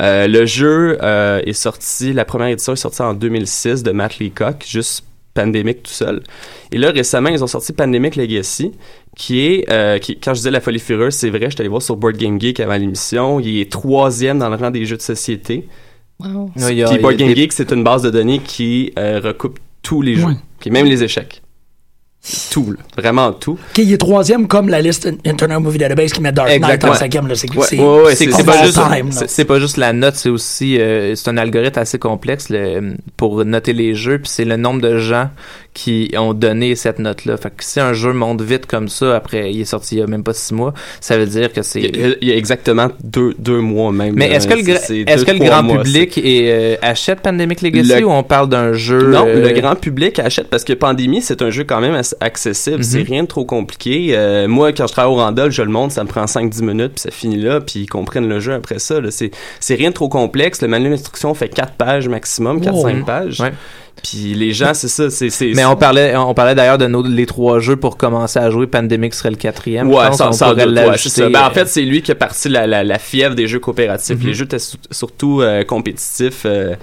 [0.00, 4.64] Euh, le jeu est sorti, la première édition est sortie en 2006 de Matt Leacock,
[4.66, 6.22] juste Pandemic tout seul.
[6.72, 8.72] Et là, récemment, ils ont sorti Pandemic Legacy,
[9.16, 11.68] qui est, euh, qui, quand je disais la folie furieuse, c'est vrai, je suis allé
[11.68, 14.96] voir sur Board Game Geek avant l'émission, il est troisième dans le rang des jeux
[14.96, 15.66] de société.
[16.20, 16.50] Wow.
[16.56, 19.58] Oui, a- Puis Board Game des- Geek, c'est une base de données qui euh, recoupe
[19.82, 20.22] tous les jeux,
[20.60, 21.41] puis même les échecs.
[22.52, 22.78] Tout, là.
[22.96, 23.52] vraiment tout.
[23.54, 26.88] OK, il est troisième comme la liste Internet Movie Database qui met Dark Knight en
[26.94, 27.34] cinquième.
[27.34, 27.76] C'est-
[29.26, 33.44] c'est pas juste la note c'est aussi euh, c'est un algorithme assez complexe le- pour
[33.44, 35.30] noter les jeux puis c'est le nombre de gens
[35.74, 39.16] qui ont donné cette note là fait que si un jeu monte vite comme ça
[39.16, 41.62] après il est sorti il y a même pas six mois ça veut dire que
[41.62, 44.14] c'est Il y a, il y a exactement deux, deux mois même.
[44.14, 48.00] mais est-ce que le, deux, que le grand mois, public est, euh, achète Pandemic Legacy
[48.00, 51.22] Le- ou on parle d'un jeu Non, euh, le grand public achète parce que Pandémie,
[51.22, 52.78] c'est un jeu quand même accessible.
[52.78, 52.82] Mhm.
[52.82, 54.08] C'est rien de trop compliqué.
[54.16, 56.92] Euh, moi, quand je travaille au Randall, je le monte, ça me prend 5-10 minutes,
[56.94, 58.96] puis ça finit là, puis ils comprennent le jeu après ça.
[59.10, 59.30] C'est
[59.60, 60.60] c'est rien de trop complexe.
[60.62, 63.04] Le manuel d'instruction fait 4 pages maximum, 4-5 Oh.
[63.06, 63.40] pages.
[63.40, 63.52] Ouais.
[64.02, 65.10] Puis les gens, c'est ça.
[65.10, 68.38] c'est c'est- mais on parlait on parlait d'ailleurs de nos les trois jeux pour commencer
[68.38, 71.28] à jouer Pandemic serait le quatrième Ouais, pense, sans, sans doute, ouais, ça.
[71.28, 73.60] Ben, en euh, fait, c'est lui qui a parti la, la, la fièvre des jeux
[73.60, 74.18] coopératifs.
[74.18, 74.26] Mhm.
[74.26, 74.56] Les jeux étaient
[74.90, 76.74] surtout euh, compétitifs euh,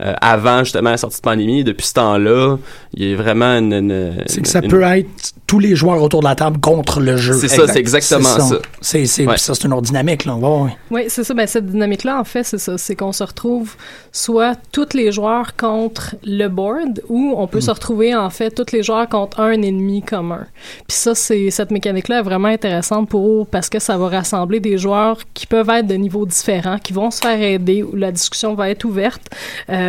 [0.00, 1.64] euh, avant justement la sortie de pandémie.
[1.64, 2.56] Depuis ce temps-là,
[2.94, 3.72] il y a vraiment une...
[3.72, 5.08] une- C'est que ça une- peut être
[5.46, 7.32] tous les joueurs autour de la table contre le jeu.
[7.34, 8.58] C'est ça, c'est exactement ça.
[8.80, 9.34] C'est, c'est, Ouais.
[9.34, 10.34] puis ça, c'est une autre dynamique, là.
[10.34, 10.70] Ouais.
[10.90, 11.32] Oui, c'est ça.
[11.34, 12.76] Ben, cette dynamique-là, en fait, c'est ça.
[12.76, 13.74] C'est qu'on se retrouve
[14.12, 18.72] soit tous les joueurs contre le board ou on peut se retrouver, en fait, tous
[18.72, 20.46] les joueurs contre un ennemi commun.
[20.86, 24.76] Puis ça, c'est, cette mécanique-là est vraiment intéressante pour, parce que ça va rassembler des
[24.76, 28.54] joueurs qui peuvent être de niveaux différents, qui vont se faire aider, où la discussion
[28.54, 29.22] va être ouverte.
[29.70, 29.87] Euh,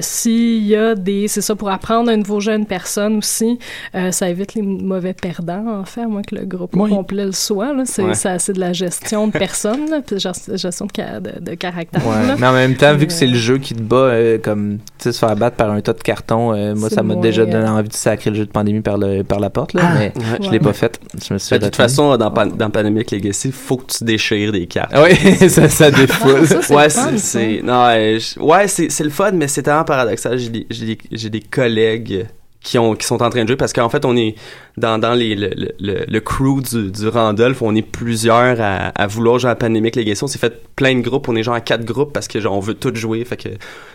[0.00, 3.58] s'il y a des, c'est ça, pour apprendre nouveau à une personne aussi,
[3.94, 6.90] euh, ça évite les mauvais perdants, en fait, à moins que le groupe Oui.
[6.90, 7.82] complet le soit, là.
[7.84, 8.14] C'est, Ouais.
[8.14, 11.54] ça, c'est de la gestion de personnes, là, puis gest- gestion de, ca- de, de
[11.54, 12.06] caractère.
[12.06, 12.36] Ouais, là.
[12.38, 14.78] mais en même temps, vu que c'est Euh, le jeu qui te bat, euh, comme,
[14.98, 17.14] tu sais, se faire battre par un tas de cartons, euh, moi, C'est ça m'a
[17.16, 19.72] déjà euh, donné envie de sacrer le jeu de pandémie par, le, par la porte,
[19.74, 19.94] là, Ah.
[19.98, 20.38] mais Ouais.
[20.40, 21.00] je l'ai pas fait.
[21.26, 24.52] Je me suis De toute façon, dans, Pan- dans Pandemic Legacy, faut que tu déchires
[24.52, 24.90] des cartes.
[24.94, 25.14] Ah Oui,
[25.48, 26.40] ça, ça défoule.
[26.42, 27.18] Ah, ça, c'est ouais, c'est, ça.
[27.18, 30.38] c'est- non, ouais, c'est, c'est le fun, mais c'est tellement paradoxal.
[30.38, 30.66] J'ai des,
[31.10, 32.26] des, des collègues
[32.66, 34.34] qui ont qui sont en train de jouer parce qu'en fait on est
[34.76, 39.06] dans dans les le, le, le crew du, du Randolph on est plusieurs à, à
[39.06, 41.60] vouloir jouer à Pandemic Legacy on s'est fait plein de groupes on est genre à
[41.60, 43.48] quatre groupes parce que genre on veut tout jouer fait que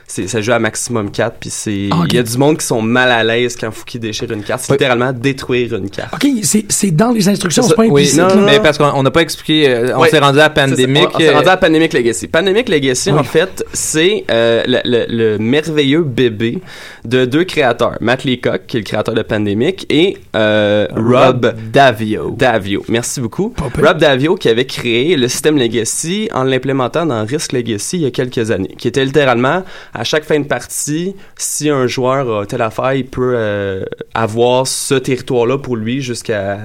[0.07, 2.13] c'est ça joue à maximum 4 puis c'est il Ah, ok.
[2.13, 4.61] y a du monde qui sont mal à l'aise quand faut qu'ils déchirent une carte
[4.63, 8.27] c'est littéralement détruire une carte OK, c'est c'est dans les instructions, C'est pas Oui, non,
[8.45, 10.09] mais parce qu'on on n'a pas expliqué, euh, on Ouais.
[10.09, 10.67] s'est rendu à C'est ça.
[10.67, 11.07] Pandemic.
[11.11, 12.27] On, on s'est euh, rendu à Pandemic Legacy.
[12.27, 16.59] Pandemic Legacy, en fait, c'est euh, le, le- le merveilleux bébé
[17.05, 17.97] de deux créateurs.
[18.01, 22.31] Matt Leacock, qui est le créateur de Pandemic, et euh, Rob Davio.
[22.31, 22.83] Davio.
[22.87, 23.53] Merci beaucoup.
[23.81, 28.05] Rob Davio qui avait créé le système Legacy en l'implémentant dans Risk Legacy il y
[28.05, 32.45] a quelques années, qui était littéralement à chaque fin de partie, si un joueur a
[32.45, 36.57] telle affaire, il peut euh, avoir ce territoire-là pour lui jusqu'à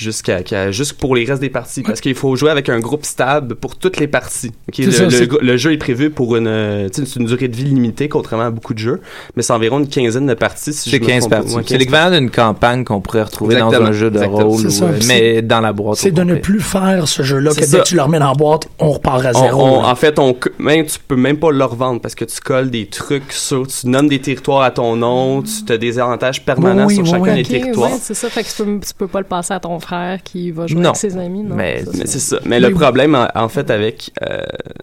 [0.00, 3.04] jusqu'à qu'à- juste pour les restes des parties parce qu'il faut jouer avec un groupe
[3.04, 4.52] stable pour toutes les parties.
[4.78, 8.46] Le, ça, le- c'est- le jeu est prévu pour une, durée de vie limitée contrairement
[8.46, 9.00] à beaucoup de jeux,
[9.36, 11.36] mais c'est environ une quinzaine de parties si C'est je me 15 trompe pas.
[11.38, 11.54] parties.
[11.54, 14.48] Ouais, c'est 15 l'équivalent d'une campagne qu'on pourrait retrouver dans un jeu de Exactement.
[14.48, 15.96] rôle, C'est ou, ça, euh, mais dans la boîte.
[15.98, 18.34] C'est de ne plus faire ce jeu-là que dès que tu le remets dans la
[18.34, 19.62] boîte, on repart à zéro.
[19.64, 22.70] on- en fait, on, même, tu peux même pas le revendre parce que tu colles
[22.70, 26.86] des trucs sur, tu nommes des territoires à ton nom, tu as des avantages permanents
[26.86, 27.42] Oui, sur oui, chacun oui.
[27.42, 27.90] des territoires.
[28.00, 28.28] c'est ça.
[28.30, 29.89] Fait que tu peux, tu peux pas le passer à ton frère
[30.24, 30.90] qui va jouer Non.
[30.90, 31.54] avec ses amis, non?
[31.54, 32.38] Mais- c'est- ça.
[32.44, 32.74] Mais Oui, le oui.
[32.74, 34.42] problème, en, en fait, avec euh,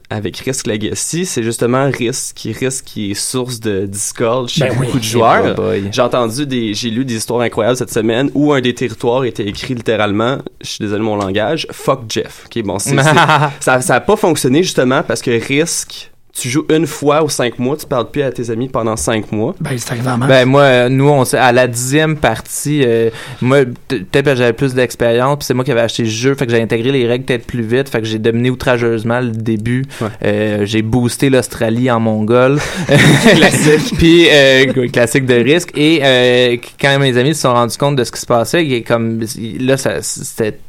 [0.10, 4.72] avec Risk Legacy, c'est justement Risk qui Risk qui est source de discord chez Ben
[4.80, 4.86] oui.
[4.88, 5.56] beaucoup de Oh joueurs.
[5.92, 9.48] J'ai entendu des, j'ai lu des histoires incroyables cette semaine où un des territoires était
[9.48, 12.46] écrit littéralement, je suis désolé de mon langage, fuck Jeff.
[12.46, 12.96] Ok, bon, c'est-
[13.60, 17.58] ça, ça a pas fonctionné justement parce que Risk, tu joues une fois ou cinq
[17.58, 19.56] mois, tu parles plus à tes amis pendant cinq mois.
[19.60, 20.28] Ben, c'est arrivé Max.
[20.28, 23.10] Ben moi, euh, nous, on à la dixième partie, euh,
[23.42, 26.46] moi, peut-être que j'avais plus d'expérience, puis c'est moi qui avais acheté le jeu, fait
[26.46, 29.86] que j'ai intégré les règles peut-être plus vite, fait que j'ai dominé outrageusement le début.
[30.00, 30.08] Ouais.
[30.24, 32.60] Euh, j'ai boosté l'Australie en mongol.
[33.36, 33.94] classique.
[33.98, 35.72] puis euh, classique de risque.
[35.76, 38.74] Et euh, quand mes amis se sont rendus compte de ce qui se passait, il
[38.74, 39.22] est comme
[39.60, 40.60] là, ça, c'était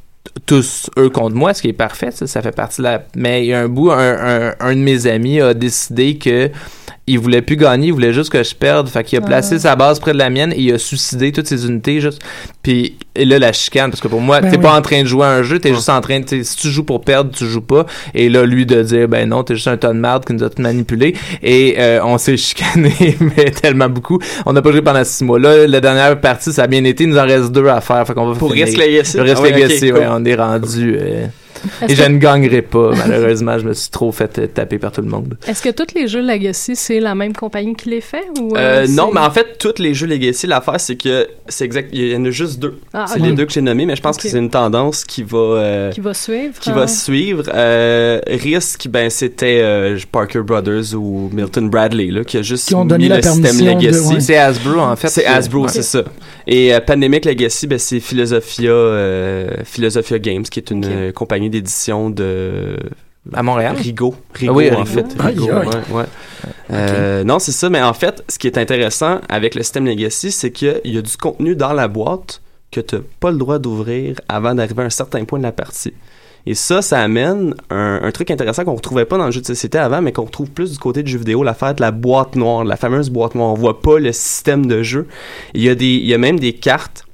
[0.47, 3.05] tous eux contre moi, ce qui est parfait, ça, ça fait partie de la...
[3.17, 6.51] Mais il y a un bout, un, un, un de mes amis a décidé que
[7.09, 8.89] il voulait plus gagner, il voulait juste que je perde.
[8.89, 9.59] Fait qu'il a placé Ah.
[9.61, 12.21] sa base près de la mienne et il a suicidé toutes ses unités juste.
[12.63, 14.63] Puis et là la chicane parce que pour moi, Ben t'es oui.
[14.63, 16.69] pas en train de jouer à un jeu, t'es juste en train de si tu
[16.71, 17.87] joues pour perdre, tu joues pas.
[18.15, 20.45] Et là lui de dire ben non, t'es juste un tas de merde qui nous
[20.45, 24.19] a tout manipulé et euh, on s'est chicané mais tellement beaucoup.
[24.47, 25.39] On n'a pas joué pendant six mois.
[25.39, 28.07] Là la dernière partie ça a bien été, il nous en reste deux à faire.
[28.07, 28.67] Fait qu'on va Pour finir.
[28.67, 29.19] Risk Legacy.
[29.19, 29.99] Ah ouais, cool.
[29.99, 30.97] ouais, on est rendu.
[31.01, 31.27] euh,
[31.89, 33.59] et je que- ne gagnerai pas, malheureusement.
[33.59, 35.37] Je me suis trop fait euh, taper par tout le monde.
[35.47, 38.25] Est-ce que tous les jeux Legacy, c'est la même compagnie qui les fait?
[38.41, 41.65] Ou, Euh, c'est- non, mais en fait, tous les jeux Legacy, l'affaire, c'est que c'est
[41.65, 41.89] exact.
[41.93, 42.79] Il y en a juste deux.
[42.93, 45.23] Ah, c'est les deux que j'ai nommés, mais je pense que c'est une tendance qui
[45.23, 45.39] va.
[45.39, 46.59] euh, Qui va suivre?
[46.61, 46.75] qui hein?
[46.75, 47.45] va suivre.
[47.55, 52.75] Euh, Risk, ben c'était euh, Parker Brothers ou Milton Bradley là, qui a juste Qui
[52.75, 54.15] ont donné mis la le système Legacy.
[54.15, 54.21] ouais.
[54.21, 55.09] C'est Hasbro, en fait.
[55.09, 55.69] C'est Hasbro, Ouais.
[55.69, 56.03] c'est ça.
[56.47, 61.13] Et euh, Pandemic Legacy, ben, c'est Philosophia, euh, Philosophia Games, qui est une euh,
[61.49, 62.77] compagnie d'édition de
[63.33, 63.77] À Montréal?
[63.77, 64.15] Rigaud.
[64.35, 65.07] Rigaud, Ah oui, en fait.
[65.19, 66.05] Rigaud, ouais, ouais.
[66.71, 70.31] Euh, non, c'est ça, mais en fait, ce qui est intéressant avec le système Legacy,
[70.31, 73.59] c'est qu'il y a du contenu dans la boîte que tu n'as pas le droit
[73.59, 75.95] d'ouvrir avant d'arriver à un certain point de la partie.
[76.47, 79.41] Et ça, ça amène un, un truc intéressant qu'on ne retrouvait pas dans le jeu
[79.41, 81.91] de société avant, mais qu'on retrouve plus du côté du jeu vidéo, l'affaire de la
[81.91, 83.51] boîte noire, la fameuse boîte noire.
[83.51, 85.07] On voit pas le système de jeu.
[85.55, 87.05] Il y a, des, il y a même des cartes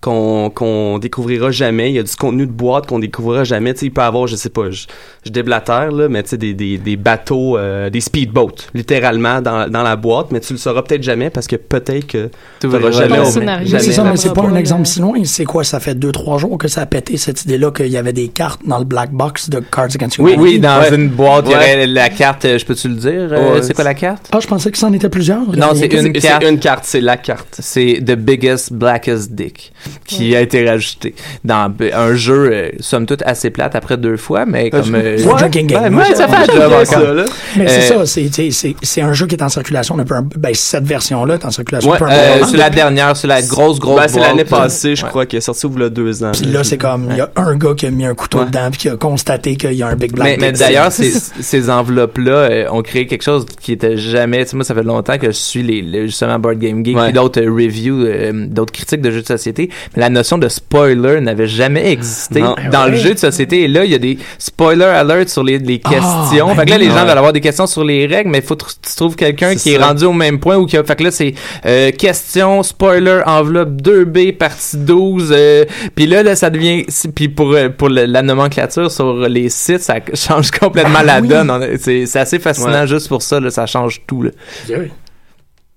[0.00, 1.90] qu'on qu'on découvrira jamais.
[1.90, 3.74] Il y a du contenu de boîte qu'on découvrira jamais.
[3.74, 4.86] Tu sais, il peut y avoir, je sais pas, je,
[5.26, 9.68] je déblatère, là, mais tu sais, des, des, des bateaux, euh, des speedboats, littéralement, dans,
[9.70, 12.90] dans la boîte, mais tu le sauras peut-être jamais parce que peut-être que tu verras
[12.90, 15.14] jamais c'est ça, mais c'est pas un le- exemple si loin.
[15.24, 15.64] C'est quoi?
[15.64, 18.28] Ça fait deux, trois jours que ça a pété cette idée-là qu'il y avait des
[18.28, 20.54] cartes dans le black box de Cards Against Oui, Humanity?
[20.54, 20.94] oui, dans Ouais.
[20.94, 21.60] une boîte, il y Ouais.
[21.60, 23.10] aurait la carte, euh, je peux-tu le dire?
[23.32, 24.28] euh, Ouais, c'est quoi la carte?
[24.32, 25.46] Ah, je pensais que c'en était plusieurs.
[25.56, 26.40] Non, c'est une carte.
[26.42, 27.56] c'est une carte, c'est la carte.
[27.58, 29.72] C'est The Biggest Blackest Dick
[30.06, 34.46] qui a été rajouté dans un jeu, euh, somme toute, assez plate après deux fois,
[34.46, 34.94] mais comme...
[34.94, 35.94] euh, Ouais, Game.
[35.96, 36.86] ouais, ouais, ça fait un job encore.
[36.86, 37.24] ça, là.
[37.56, 40.84] Mais c'est Euh, ça, c'est- un jeu qui est en circulation depuis un ben, cette
[40.84, 44.00] version-là est en circulation Ouais, depuis un Euh, c'est la dernière, c'est la grosse, grosse
[44.00, 45.08] Ben, c'est l'année passée, je Ouais.
[45.10, 46.32] crois, qui est sorti il y a deux ans.
[46.32, 48.46] Puis là, c'est comme, il y a un gars qui a mis un couteau Ouais.
[48.46, 52.32] dedans puis qui a constaté qu'il y a un Big Black Mais, d'ailleurs, ces, enveloppes-là
[52.32, 54.44] euh, ont créé quelque chose qui était jamais.
[54.44, 57.12] Tu sais, moi, ça fait longtemps que je suis les, justement Board Game Geek et
[57.12, 58.06] d'autres reviews,
[58.48, 59.70] d'autres critiques de jeux de société.
[59.96, 62.54] Mais la notion de spoiler n'avait jamais existé Non.
[62.72, 62.96] dans le Ouais.
[62.98, 63.62] jeu de société.
[63.62, 66.48] Et là, il y a des spoiler alerts sur les, les Ah, questions.
[66.48, 66.92] ben fait que là, les oui.
[66.94, 69.54] gens veulent avoir des questions sur les règles, mais il faut que tu trouves quelqu'un
[69.54, 70.84] qui est rendu au même point ou qui a.
[70.84, 71.34] Fait que là, c'est
[71.66, 75.30] euh, question spoiler enveloppe 2B partie 12.
[75.32, 75.64] euh,
[75.94, 76.84] puis là, là, ça devient.
[77.14, 81.20] Puis pour euh, pour le- la nomenclature sur les sites, ça change complètement Ah la
[81.20, 81.28] oui.
[81.28, 81.52] donne.
[81.78, 82.86] C'est c'est assez fascinant Ouais.
[82.86, 83.40] juste pour ça.
[83.40, 84.22] Là, ça change tout.
[84.22, 84.30] Là.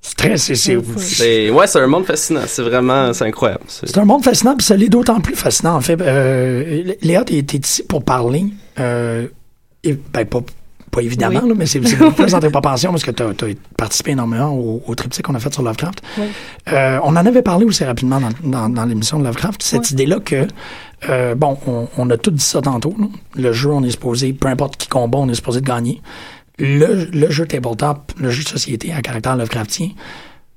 [0.05, 2.41] C'est très, c'est, c'est, C'est, ouais, c'est un monde fascinant.
[2.45, 3.61] C'est vraiment, c'est incroyable.
[3.69, 5.97] C'est- un monde fascinant, puis ça l'est d'autant plus fascinant, en fait.
[6.01, 8.45] Euh, Léa, t'es, ici pour parler,
[8.81, 9.27] euh,
[9.81, 10.41] et, ben, pas,
[10.91, 11.49] pas évidemment, Oui.
[11.49, 14.83] là, mais c'est, beaucoup plus dans tes propensions, parce que t'as, t'as participé énormément au,
[14.85, 16.01] au triptyque qu'on a fait sur Lovecraft.
[16.17, 16.25] Oui.
[16.73, 20.19] Euh, on en avait parlé aussi rapidement dans, dans, dans l'émission de Lovecraft, cette idée-là
[20.19, 20.45] que,
[21.07, 23.07] euh, bon, on, on a tout dit ça tantôt, là.
[23.35, 26.01] le jeu, on est supposé, peu importe qui combat, on est supposé de gagner.
[26.65, 29.89] Le, le jeu tabletop, le jeu de société à caractère Lovecraftien,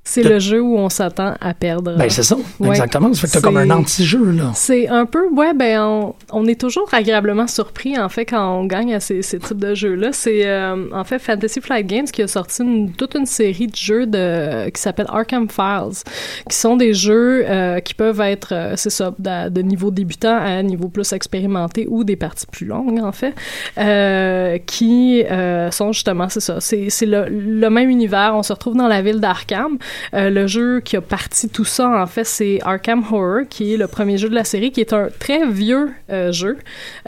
[0.09, 1.95] C'est le jeu où on s'attend à perdre.
[1.97, 2.69] ben c'est ça, Ouais.
[2.69, 3.13] exactement.
[3.13, 4.51] Ça fait que t'as comme un anti-jeu, là.
[4.55, 8.65] C'est un peu, ouais, ben, on, on est toujours agréablement surpris, en fait, quand on
[8.65, 10.09] gagne à ces, ces types de jeux-là.
[10.13, 13.75] C'est, euh, en fait, Fantasy Flight Games qui a sorti une- toute une série de
[13.75, 16.03] jeux de, qui s'appelle Arkham Files,
[16.49, 20.37] qui sont des jeux euh, qui peuvent être, euh, c'est ça, de, de niveau débutant
[20.37, 23.33] à niveau plus expérimenté ou des parties plus longues, en fait,
[23.77, 28.33] euh, qui euh, sont justement, c'est ça, c'est, c'est le, le même univers.
[28.35, 29.77] On se retrouve dans la ville d'Arkham.
[30.13, 33.77] Euh, le jeu qui a parti tout ça, en fait, c'est Arkham Horror, qui est
[33.77, 36.57] le premier jeu de la série, qui est un très vieux euh, jeu,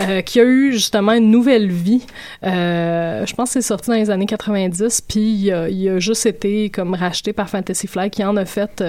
[0.01, 2.05] euh, qui a eu justement une nouvelle vie.
[2.43, 5.51] Je pense que c'est sorti dans les années 90, puis il
[5.89, 8.83] a, juste été comme racheté par Fantasy Flight, qui en a fait,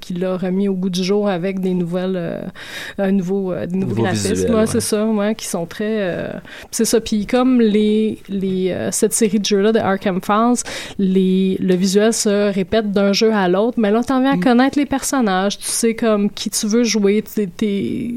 [0.00, 2.50] qui l'a remis au goût du jour avec des nouvelles,
[2.98, 4.32] un nouveau, des nouveaux Nouveau graphismes.
[4.34, 4.66] visuel, Ouais, ouais.
[4.66, 6.30] c'est ça, ouais, qui sont très.
[6.70, 7.00] c'est ça.
[7.00, 10.62] Puis comme les, les, cette série de jeux-là de Arkham Files,
[10.98, 14.22] les, le visuel se répète d'un jeu à l'autre, mais là, t'en Mm.
[14.22, 17.66] viens à connaître les personnages, tu sais comme qui tu veux jouer, t'es- t'es-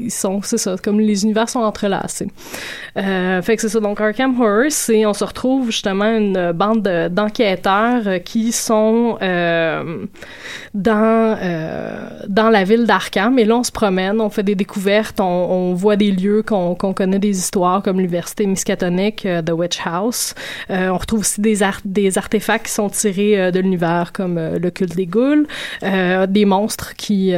[0.06, 2.28] ils sont, c'est ça, comme les univers sont entrelacés.
[2.96, 3.80] Euh, fait que c'est ça.
[3.80, 9.18] Donc, Arkham Horror, c'est, on se retrouve justement une bande de- d'enquêteurs euh, qui sont
[9.22, 10.06] euh,
[10.74, 13.38] dans, euh, dans la ville d'Arkham.
[13.38, 16.74] Et là, on se promène, on fait des découvertes, on, on voit des lieux qu'on
[16.74, 20.34] qu'on connaît des histoires comme l'université Miskatonic, euh, The Witch House.
[20.68, 24.94] On retrouve aussi des, ar- des artefacts qui sont tirés de l'univers comme le culte
[24.96, 25.06] des
[25.82, 27.32] euh, des monstres qui...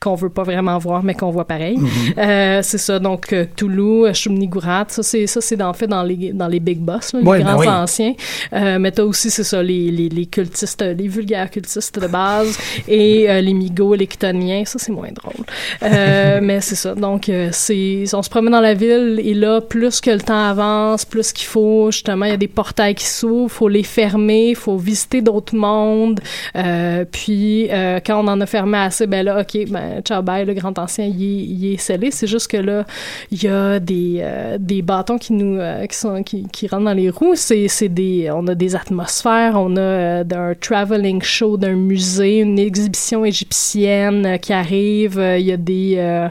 [0.00, 1.76] euh, qu'on veut pas vraiment voir, mais qu'on voit pareil.
[2.18, 6.02] Euh, c'est ça, donc euh, Cthulhu, euh, Shumnigurat, ça c'est ça c'est en fait dans
[6.02, 7.68] les dans les big boss, là, les Ouais, ben grands oui.
[7.68, 8.14] anciens.
[8.52, 12.58] Euh, mais t'as aussi c'est ça les, les, les cultistes, les vulgaires cultistes de base
[12.88, 15.44] et euh, les migos, les chthoniens, ça c'est moins drôle.
[15.82, 19.60] Euh, mais c'est ça, donc euh, c'est on se promène dans la ville et là
[19.60, 23.06] plus que le temps avance, plus qu'il faut justement il y a des portails qui
[23.06, 26.20] s'ouvrent, faut les fermer, faut visiter d'autres mondes.
[26.56, 29.89] Euh, puis euh, quand on en a fermé assez, ben là ok ben
[30.22, 32.10] bye le grand ancien il est, scellé.
[32.10, 32.84] C'est juste que là
[33.30, 36.94] il y a des euh, des bâtons qui nous euh, qui sont qui, rentrent dans
[36.94, 37.34] les roues.
[37.34, 42.38] C'est c'est des on a des atmosphères, on a euh, un traveling show d'un musée,
[42.38, 45.18] une exhibition égyptienne euh, qui arrive.
[45.18, 46.28] Euh, Il y a des euh,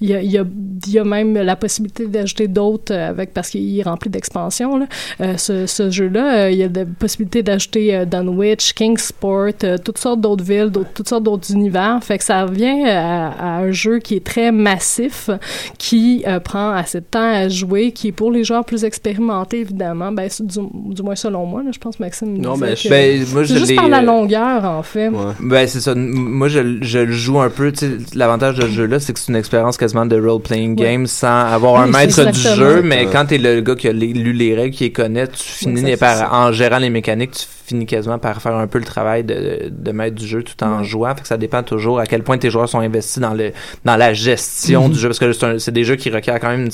[0.00, 3.78] il y a, il y a même la possibilité d'ajouter d'autres euh, avec parce qu'il
[3.78, 4.86] est rempli d'expansions là.
[5.20, 9.78] Euh, ce, ce jeu-là, euh, il y a la possibilité d'ajouter euh, Dunwich, Kingsport, euh,
[9.78, 11.98] toutes sortes d'autres villes, toutes sortes d'autres univers.
[12.02, 15.30] Fait que ça revient à, à un jeu qui est très massif,
[15.78, 19.60] qui euh, prend assez de temps à jouer, qui est pour les joueurs plus expérimentés
[19.60, 20.12] évidemment.
[20.12, 22.32] Ben c'est du, du moins selon moi, là, je pense Maxime.
[22.32, 25.08] me Non, ben, que- Ben, moi, je c'est juste par la euh, longueur en fait.
[25.08, 25.32] Ouais.
[25.40, 25.94] Ben, c'est ça.
[25.94, 27.72] Moi, je, je le joue un peu.
[27.72, 30.84] tu sais, L'avantage de ce jeu-là, c'est que c'est une expérience quasiment de role-playing Ouais.
[30.86, 32.82] game sans avoir Oui, un maître du jeu.
[32.82, 33.08] Mais Ouais.
[33.12, 35.96] quand t'es le gars qui a les- lu les règles, qui les connaît, tu finis
[35.96, 36.34] par, ça.
[36.34, 39.92] en gérant les mécaniques, tu finis quasiment par faire un peu le travail de, de
[39.92, 40.84] maître du jeu tout en Ouais.
[40.84, 41.14] jouant.
[41.14, 43.52] Fait que ça dépend toujours à quel point tes joueurs sont investis dans le
[43.84, 44.92] dans la gestion Mhm.
[44.92, 45.08] du jeu.
[45.08, 46.68] Parce que c'est des jeux qui requièrent quand même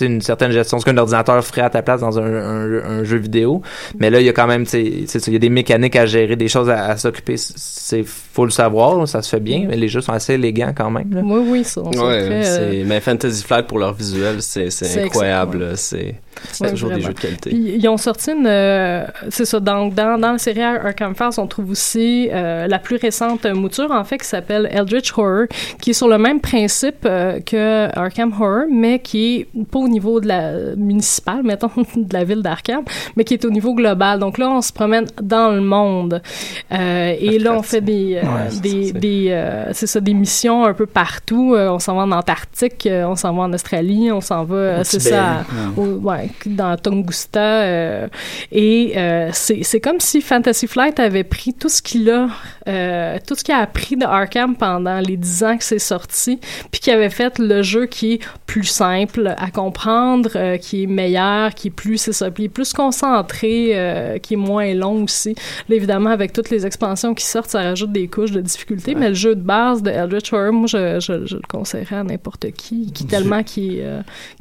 [0.00, 0.78] une, certaine gestion.
[0.78, 3.62] Ce qu'un ordinateur ferait à ta place dans un, un- un jeu vidéo.
[3.98, 6.48] Mais là, il y a quand même, il y a des mécaniques à gérer, des
[6.48, 7.36] choses à, à s'occuper.
[7.36, 9.64] C'est faut le savoir, ça se fait bien.
[9.68, 11.12] Mais les jeux sont assez élégants quand même.
[11.12, 11.20] là.
[11.24, 11.82] Oui, oui, ça.
[11.82, 14.68] Ouais, fait, euh, mais Fantasy Flight pour leur visuel, c'est,
[15.02, 15.72] incroyable.
[15.76, 16.14] C'est,
[16.52, 17.08] c'est Ouais, toujours des vraiment.
[17.08, 17.50] jeux de qualité.
[17.50, 18.46] Puis, ils ont sorti une.
[18.46, 22.78] euh, c'est ça, donc dans, dans la série Arkham Files, on trouve aussi euh, la
[22.78, 25.46] plus récente mouture, en fait, qui s'appelle Eldritch Horror,
[25.80, 29.88] qui est sur le même principe euh, que Arkham Horror, mais qui est pas au
[29.88, 32.82] niveau de la municipale, mettons, de la ville d'Arkham,
[33.16, 34.18] mais qui est au niveau global.
[34.18, 36.22] Donc là, on se promène dans le monde.
[36.70, 40.86] Et là, on fait des, Ouais, des, c'est- des, c'est ça, des missions un peu
[40.86, 41.54] partout.
[41.56, 45.44] On s'en va en Antarctique, on s'en va en Australie, on s'en va, c'est ça,
[45.76, 47.40] au- ouais, dans Tunguska.
[47.40, 48.08] euh,
[48.52, 52.28] et euh, c'est comme si Fantasy Flight avait pris tout ce qu'il a,
[52.68, 56.38] euh, tout ce qu'il a appris de Arkham pendant les 10 ans que c'est sorti,
[56.70, 60.86] puis qui avait fait le jeu qui est plus simple à comprendre, euh, qui est
[60.86, 65.34] meilleur, qui est plus, c'est ça, plus concentré, euh, qui est moins long aussi.
[65.68, 69.08] Là, évidemment, avec toutes les expansions qui sortent, ça rajoute des couches de difficulté, mais
[69.08, 72.50] le jeu de base de Eldritch Horror, moi, je, je, je le conseillerais à n'importe
[72.52, 73.86] qui, qui tellement qui, est,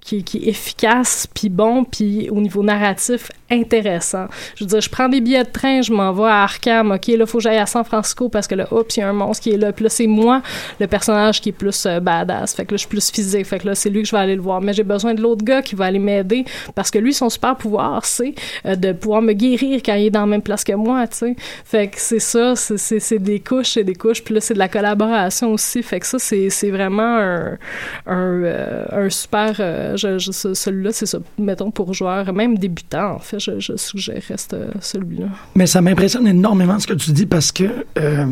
[0.04, 4.28] qui, qui est efficace, puis bon, puis au niveau narratif, intéressant.
[4.56, 7.08] Je veux dire, je prends des billets de train, je m'en vais à Arkham, ok,
[7.08, 9.14] là, faut que j'aille à San Francisco parce que là, oups, il y a un
[9.14, 10.42] monstre qui est là, puis là, c'est moi,
[10.80, 13.60] le personnage qui est plus euh, badass, fait que là, je suis plus physique, fait
[13.60, 15.44] que là, c'est lui que je vais aller le voir, mais j'ai besoin de l'autre
[15.46, 16.44] gars qui va aller m'aider
[16.76, 18.34] parce que lui, son super pouvoir, c'est
[18.66, 21.18] euh, de pouvoir me guérir quand il est dans la même place que moi, tu
[21.18, 21.36] sais.
[21.64, 24.68] Fait que c'est ça, c'est- des couches, c'est des couches, puis là, c'est de la
[24.68, 27.58] collaboration aussi, fait que ça, c'est vraiment un,
[28.06, 33.76] un, euh, super, celui-là, c'est ça, mettons, pour joueurs, même débutants, en fait, je, je
[33.78, 35.28] suggérerais ce- celui-là.
[35.56, 38.26] Mais ça m'impressionne énormément ce que tu dis parce que euh,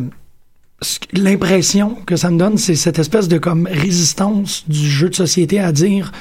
[0.81, 5.15] ce- l'impression que ça me donne, c'est cette espèce de comme résistance du jeu de
[5.15, 6.11] société à dire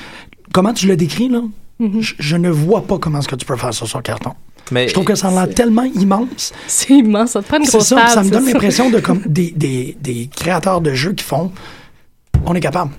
[0.53, 1.43] comment tu le décris là?
[1.81, 4.33] je, je ne vois pas comment est-ce que tu peux faire ça sur carton.
[4.71, 6.53] Mais Je trouve que ça a l'air tellement immense.
[6.69, 9.21] C'est immense, ça te prend une grosse ça, table, ça me donne l'impression de comme
[9.27, 11.51] des, des, des créateurs de jeux qui font
[12.47, 12.91] on est capable.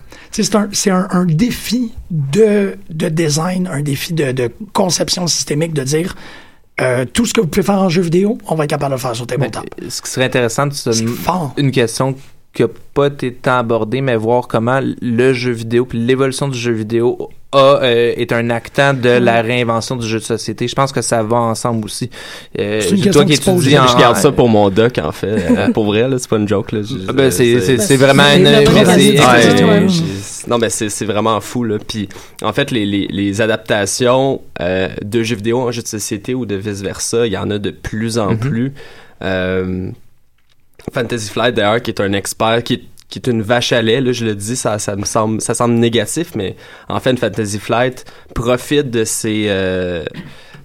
[0.43, 5.73] C'est un, c'est un, un défi de, de design, un défi de, de conception systémique
[5.73, 6.15] de dire
[6.81, 8.95] euh, tout ce que vous pouvez faire en jeu vidéo, on va être capable de
[8.95, 9.63] le faire sur tabletop.
[9.87, 11.05] ce qui serait intéressant, c'est
[11.57, 12.15] une question
[12.53, 16.57] qui n'a pas été tant abordée, mais voir comment le jeu vidéo puis l'évolution du
[16.57, 20.67] jeu vidéo a, euh, est un actant de la réinvention du jeu de société.
[20.67, 22.09] Je pense que ça va ensemble aussi.
[22.59, 23.87] Euh, C'est une toi qui étudies en...
[23.87, 25.27] Je garde ça pour mon doc, en fait.
[25.27, 26.81] Euh, pour vrai, là, c'est pas une joke, là.
[26.83, 28.45] Je- Ah, ben, c'est- c'est c'est vraiment une...
[28.45, 29.87] Ouais,
[30.47, 31.77] non, mais c'est c'est vraiment fou, là.
[31.85, 32.07] Puis,
[32.41, 36.45] en fait, les, les, les adaptations euh, de jeux vidéo en jeux de société ou
[36.45, 38.39] de vice-versa, il y en a de plus en Mhm.
[38.39, 38.73] plus.
[39.23, 39.89] Euh,
[40.93, 44.01] Fantasy Flight, d'ailleurs, qui est un expert, qui est, qui est une vache à lait,
[44.01, 46.55] là, je le dis, ça, ça me semble, ça semble négatif, mais
[46.89, 49.45] en fait, Fantasy Flight profite de ses...
[49.47, 50.05] euh,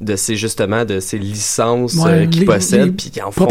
[0.01, 3.49] de ces justement de ces licences Ouais, euh, qu'ils possèdent puis ils en font, en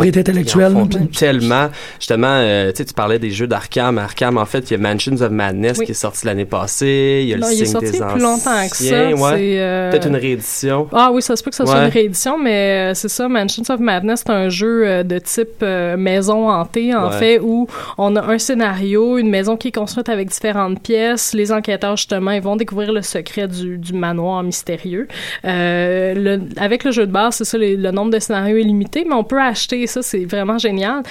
[0.89, 4.73] font tellement justement euh, tu sais tu parlais des jeux d'Arkham Arkham en fait il
[4.73, 5.85] y a Mansions of Madness Oui.
[5.85, 8.01] qui est sorti l'année passée il y a Non, le il est signe sorti des
[8.01, 9.07] anciens plus longtemps que ça.
[9.09, 9.15] ouais.
[9.37, 12.37] c'est, euh, peut-être une réédition Ah oui, ça se peut que ça soit une réédition,
[12.39, 16.49] mais euh, c'est ça, Mansions of Madness, c'est un jeu euh, de type euh, maison
[16.49, 17.17] hantée, en Ouais.
[17.19, 21.33] fait, où on a un scénario, une maison qui est construite avec différentes pièces.
[21.33, 25.07] Les enquêteurs, justement, ils vont découvrir le secret du, du manoir mystérieux.
[25.45, 29.05] Euh, le- avec le jeu de base, c'est ça, le nombre de scénarios est limité,
[29.07, 31.03] mais on peut acheter ça, c'est vraiment génial.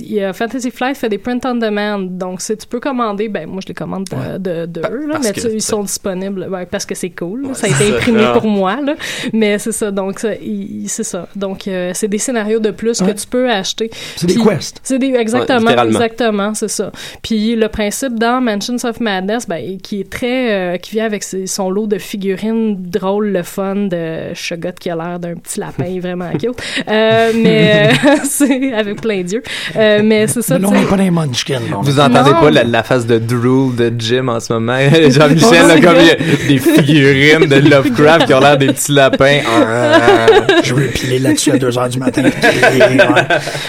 [0.00, 3.60] Il Fantasy Flight fait des print on demand, donc c'est tu peux commander, ben moi
[3.62, 6.94] je les commande de, de, de eux, là, mais tu- ils sont disponibles parce que
[6.94, 7.48] c'est cool.
[7.54, 8.94] ça a été imprimé pour moi, là.
[9.32, 9.90] Mais c'est ça.
[9.90, 11.28] Donc, c'est ça.
[11.36, 13.12] Donc, euh, c'est des scénarios de plus Ouais.
[13.12, 13.90] que tu peux acheter.
[14.16, 14.80] C'est des quests.
[14.82, 16.92] C'est des, exactement, Ouais, exactement, c'est ça.
[17.22, 21.22] Puis le principe dans Mansions of Madness, ben, qui est très, euh, qui vient avec
[21.22, 24.32] ses- son lot de figurines drôles, le fun de
[24.78, 26.54] Qui a l'air d'un petit lapin vraiment cute.
[26.88, 29.42] Euh, mais euh, c'est avec plein d'yeux.
[29.76, 30.54] Euh, mais c'est ça.
[30.58, 30.82] Mais là, on tu sais.
[30.84, 31.60] n'est pas les Munchkins.
[31.82, 32.40] Vous entendez Non.
[32.40, 34.78] pas la, la face de drool de Jim en ce moment?
[35.08, 36.16] Jean-Michel, comme il y a
[36.48, 39.40] des figurines de Lovecraft qui ont l'air des petits lapins.
[40.64, 42.22] Je veux piler là-dessus à 2 h du matin.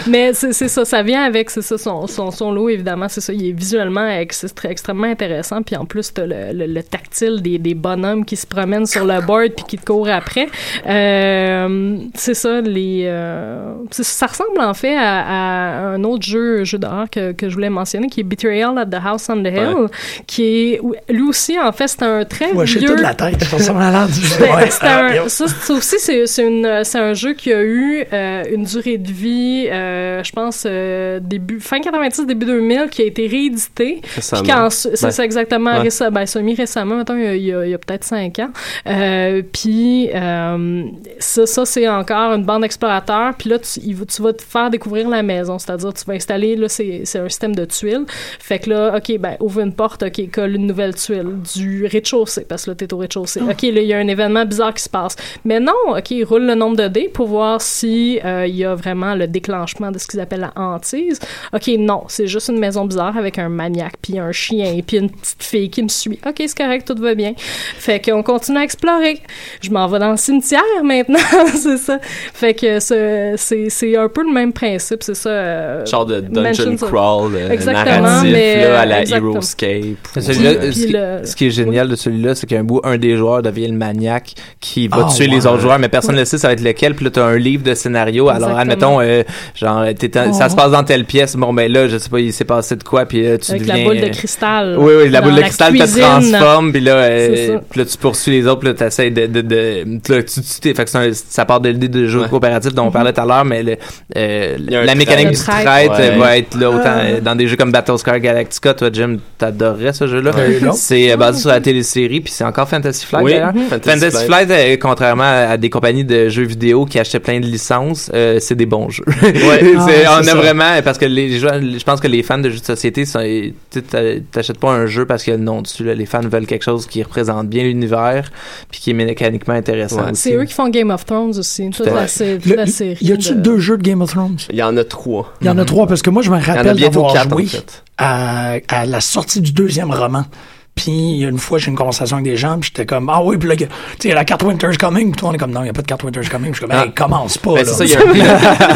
[0.08, 3.50] Mais c'est ça, ça vient avec, ça, son, son, son lot, évidemment, c'est ça, il
[3.50, 7.42] est visuellement ex- c'est très- extrêmement intéressant, puis en plus, t'as le, le, le tactile
[7.42, 10.48] des, des bonhommes qui se promènent sur le board puis qui te courent après.
[10.92, 13.04] Euh, c'est ça, les...
[13.06, 17.54] euh, ça ressemble en fait à, à un autre jeu, jeu d'horreur que, que je
[17.54, 19.88] voulais mentionner, qui est Betrayal at the House on the Hill,
[20.28, 20.82] qui est...
[21.10, 22.88] Lui aussi, en fait, c'est un très Ouais, vieux...
[22.88, 23.44] toute la tête.
[23.44, 24.36] Ça ressemble à l'air du jeu.
[24.42, 24.70] Ben, Ouais.
[24.70, 28.44] c'est un- ça, ça aussi, c'est c'est une- c'est un jeu qui a eu euh,
[28.52, 33.06] une durée de vie, euh, je pense, euh, début, fin 90, début 2000, qui a
[33.06, 34.02] été réédité.
[34.16, 34.42] Récemment.
[34.44, 35.12] Puis quand, c'est Ouais.
[35.12, 35.88] ça exactement, Ouais.
[35.88, 38.50] récem- ben, semi-récemment, il y a, il y a- il y a peut-être cinq ans.
[38.88, 40.71] Euh, puis euh,
[41.20, 43.34] ça, ça c'est encore une bande d'explorateurs.
[43.38, 46.14] Puis là, tu, il va- tu vas te faire découvrir la maison, c'est-à-dire tu vas
[46.14, 48.06] installer, là, c'est c'est un système de tuiles.
[48.40, 52.46] Fait que là, OK, ben, ouvre une porte, OK, colle une nouvelle tuile du rez-de-chaussée,
[52.48, 53.42] parce que là, t'es au rez-de-chaussée.
[53.42, 55.16] OK, là, il y a un événement bizarre qui se passe.
[55.46, 58.76] Mais non, OK, roule le nombre de dés pour voir si euh, il y a
[58.76, 61.20] vraiment le déclenchement de ce qu'ils appellent la hantise.
[61.54, 65.10] OK, non, c'est juste une maison bizarre avec un maniaque, puis un chien, puis une
[65.10, 66.20] petite fille qui me suit.
[66.26, 67.34] OK, c'est correct, tout va bien.
[67.38, 69.20] Fait qu'on continue à explorer.
[69.62, 71.20] Je m'en vais dans le cimetière maintenant,
[71.56, 72.00] c'est ça.
[72.34, 75.30] Fait que ce- c'est c'est un peu le même principe, c'est ça.
[75.30, 79.02] euh, genre de dungeon crawl euh, Exactement, narratif mais, là, à la.
[79.08, 83.18] Heroescape ce, qui, le- ce qui est génial de celui-là, c'est qu'un bout, un des
[83.18, 86.38] joueurs devient le maniaque qui va Ah, tuer les autres joueurs, mais personne ne sait
[86.38, 86.96] ça va être lequel.
[86.96, 88.30] Puis là, t'as un livre de scénario.
[88.30, 88.98] Alors, Exactement.
[88.98, 89.24] admettons, euh,
[89.56, 89.86] genre,
[90.34, 91.36] ça se passe dans telle pièce.
[91.36, 93.64] Bon, ben là, je sais pas, il s'est passé de quoi, puis là, tu avec
[93.64, 93.78] deviens...
[93.78, 94.76] la boule de cristal.
[94.78, 98.48] Oui, oui, la boule de cristal te transforme, puis là, euh, là, tu poursuis les
[98.48, 101.46] autres, puis là, t'essayes de, de, de, puis là, tu fait que c'est un- ça
[101.46, 102.30] part de l'idée de jeu Ouais.
[102.30, 103.78] coopératif dont on parlait tout à l'heure, mais le,
[104.18, 106.18] euh, la mécanique du euh, Ouais.
[106.18, 107.02] va être là autant Ah.
[107.04, 108.74] euh, dans des jeux comme Battlescar Galactica.
[108.74, 110.32] Toi, Jim, t'adorerais ce jeu-là?
[110.36, 110.72] Ouais, non.
[110.74, 113.54] C'est euh, basé sur la télésérie, puis c'est encore Fantasy Flight Oui, d'ailleurs.
[113.70, 114.48] Fantasy Fantasy Flight.
[114.48, 118.38] Flight, euh, contrairement à des compagnies de jeux vidéo qui achetaient plein de licences, euh,
[118.40, 119.06] c'est des bons jeux.
[119.22, 120.36] C'est- Ah, on a ça.
[120.36, 121.48] vraiment parce que les jeux,
[121.78, 124.72] je pense que les fans de jeux de société, sont- tu sais, t'a- t'achètes pas
[124.72, 125.84] un jeu parce qu'il y a le nom dessus.
[125.84, 125.94] Là.
[125.94, 128.30] Les fans veulent quelque chose qui représente bien l'univers
[128.70, 130.04] puis qui est mécaniquement intéressant.
[130.04, 130.12] Ouais.
[130.12, 130.22] aussi.
[130.30, 132.98] C'est eux qui font Game of Thrones aussi, toute la, toute la série.
[133.06, 134.38] y a-tu de- deux jeux de Game of Thrones?
[134.50, 135.34] Il y en a trois.
[135.42, 137.84] Il y en a trois, parce que moi, je me rappelle d'avoir en joué fait.
[137.98, 140.26] à, à la sortie du deuxième roman.
[140.74, 142.86] Puis, il y a une fois, j'ai eu une conversation avec des gens, puis j'étais
[142.86, 143.70] comme, ah oui, puis là, tu sais,
[144.06, 145.64] il y a la carte Winter's Coming, puis tout le monde est comme, non, il
[145.66, 146.52] n'y a pas de carte Winter's Coming.
[146.54, 146.86] Puis je suis comme, Ah.
[146.86, 147.66] hey, commence pas, Ben, là.
[147.66, 148.26] c'est ça, il y, a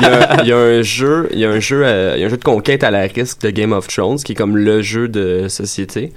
[0.02, 2.24] y a- il y a un jeu, il y a un jeu, euh, il y
[2.24, 4.58] a un jeu de conquête à la risque de Game of Thrones qui est comme
[4.58, 6.12] le jeu de société,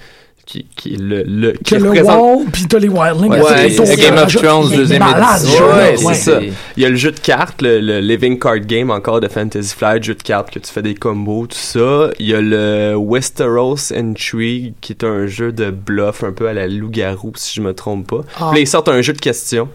[0.51, 3.31] qui, qui est le, le qui que le représente- wall, puis t'as les wildlings.
[3.31, 3.97] Ouais, c'est.
[3.97, 5.65] Game of Thrones, deuxième édition.
[5.69, 6.15] Ouais, ouais.
[6.15, 6.41] c'est ça.
[6.41, 9.75] Il y a le jeu de cartes, le, le Living Card Game encore de Fantasy
[9.77, 12.09] Flight, jeu de cartes que tu fais des combos, tout ça.
[12.19, 16.55] Il y a le Westeros Intrigue qui est un jeu de bluff un peu à
[16.55, 18.21] la loup-garou si je me trompe pas.
[18.41, 18.49] Ah.
[18.51, 19.69] Puis là, ils sortent un jeu de questions.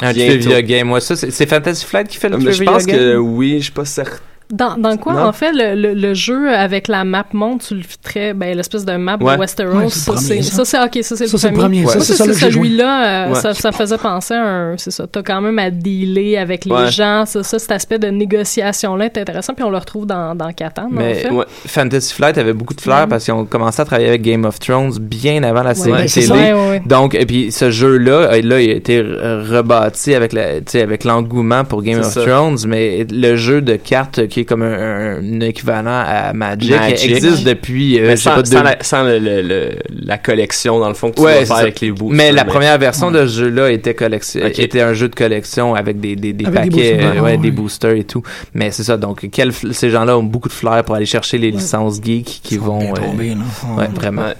[0.00, 0.86] un trivia game.
[0.86, 2.96] Moi, ça, c'est Fantasy Flight qui fait le je trivia pense game.
[2.96, 4.18] que oui, je suis pas certain.
[4.50, 5.20] Dans, dans quoi, Non.
[5.26, 8.84] en fait, le, le, le jeu avec la map monde, tu le très, ben, l'espèce
[8.84, 9.34] de map Ouais.
[9.36, 10.56] de Westeros, Ouais, ça, c'est, ça.
[10.56, 11.82] ça, c'est, ok, ça, c'est Ça, c'est le premier.
[11.84, 11.96] premier.
[11.98, 12.04] Ouais.
[12.04, 13.34] Ça, c'est celui-là, euh, Ouais.
[13.40, 16.72] ça, ça faisait penser à un, c'est ça, t'as quand même à dealer avec les
[16.72, 16.90] Ouais.
[16.90, 20.52] gens, ça, ça, cet aspect de négociation-là est intéressant, puis on le retrouve dans, dans
[20.52, 21.30] Catan, en Mais fait.
[21.30, 21.44] Ouais.
[21.66, 23.08] Fantasy Flight avait beaucoup de flair Mhm.
[23.08, 26.26] parce qu'ils ont commencé à travailler avec Game of Thrones bien avant la série télé.
[26.26, 26.34] ça.
[26.34, 26.82] Ouais, ouais, ouais.
[26.86, 30.82] Donc, et puis ce jeu-là, là, il a été re- rebâti avec la, tu sais,
[30.82, 32.22] avec l'engouement pour Game C'est of ça.
[32.22, 37.10] Thrones, mais le jeu de cartes qui est comme un, un équivalent à Magic, Magic.
[37.10, 39.70] existe depuis, euh, Mais sans, pas, sans la, sans le- le- le-
[40.04, 42.16] la collection, dans le fond, que tu Ouais, faire avec les boosts.
[42.16, 46.00] Mais la première version de ce jeu-là était collection, était un jeu de collection avec
[46.00, 48.22] des, des, des Avec des paquets, boosters, euh, ouais, des boosters et tout.
[48.54, 48.96] Mais c'est ça.
[48.96, 52.54] Donc, quel, ces gens-là ont beaucoup de flair pour aller chercher les licences geeks qui
[52.54, 53.76] Ils sont vont, bien euh, tombés, là.
[53.78, 54.22] ouais, vraiment.
[54.22, 54.34] Ouais.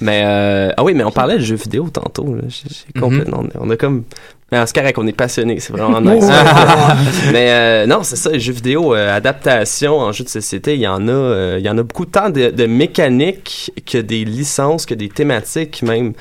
[0.00, 2.34] Mais euh, ah oui, mais on parlait de jeux vidéo tantôt.
[2.34, 2.42] Là.
[2.94, 3.00] Mhm.
[3.00, 4.04] complètement, on a comme.
[4.54, 6.24] Mais c'est correct, on est passionné, c'est vraiment nice.
[7.32, 10.80] Mais euh, non, c'est ça, les jeux vidéo, euh, adaptation en jeu de société, il
[10.80, 14.24] y en a, euh, il y en a beaucoup tant de, de mécaniques que des
[14.24, 16.12] licences, que des thématiques même.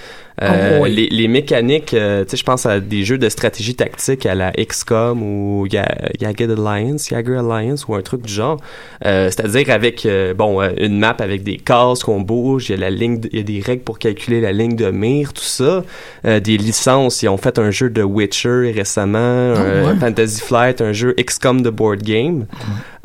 [0.41, 0.95] Euh, Oh, oui.
[0.95, 4.33] les, les mécaniques, euh, tu sais, je pense à des jeux de stratégie tactique à
[4.33, 8.57] la XCOM ou Jagged Alliance, Alliance ou un truc du genre.
[9.05, 12.89] Euh, C'est-à-dire avec, bon, une map avec des cases qu'on bouge, il y a la
[12.89, 15.83] ligne, il y a des règles pour calculer la ligne de mire, tout ça.
[16.23, 19.99] Des licences, ils ont fait un jeu de Witcher récemment, euh, ouais.
[19.99, 22.45] Fantasy Flight, un jeu XCOM de board game.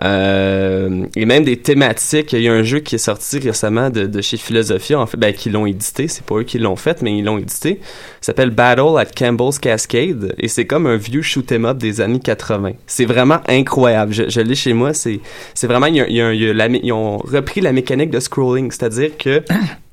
[0.05, 2.33] Euh, et même des thématiques.
[2.33, 5.17] Il y a un jeu qui est sorti récemment de, de chez Philosophia, en fait,
[5.17, 6.07] ben, qui l'ont édité.
[6.09, 7.81] C'est pas eux qui l'ont fait, mais ils l'ont édité.
[8.21, 10.35] Ça s'appelle Battle at Campbell's Cascade.
[10.39, 12.73] Et c'est comme un vieux shoot 'em up des années 80.
[12.87, 14.13] C'est vraiment incroyable.
[14.13, 14.95] Je, je l'ai chez moi.
[14.95, 15.21] C'est,
[15.55, 18.71] c'est vraiment, ils ont repris la mécanique de scrolling.
[18.71, 19.43] C'est-à-dire que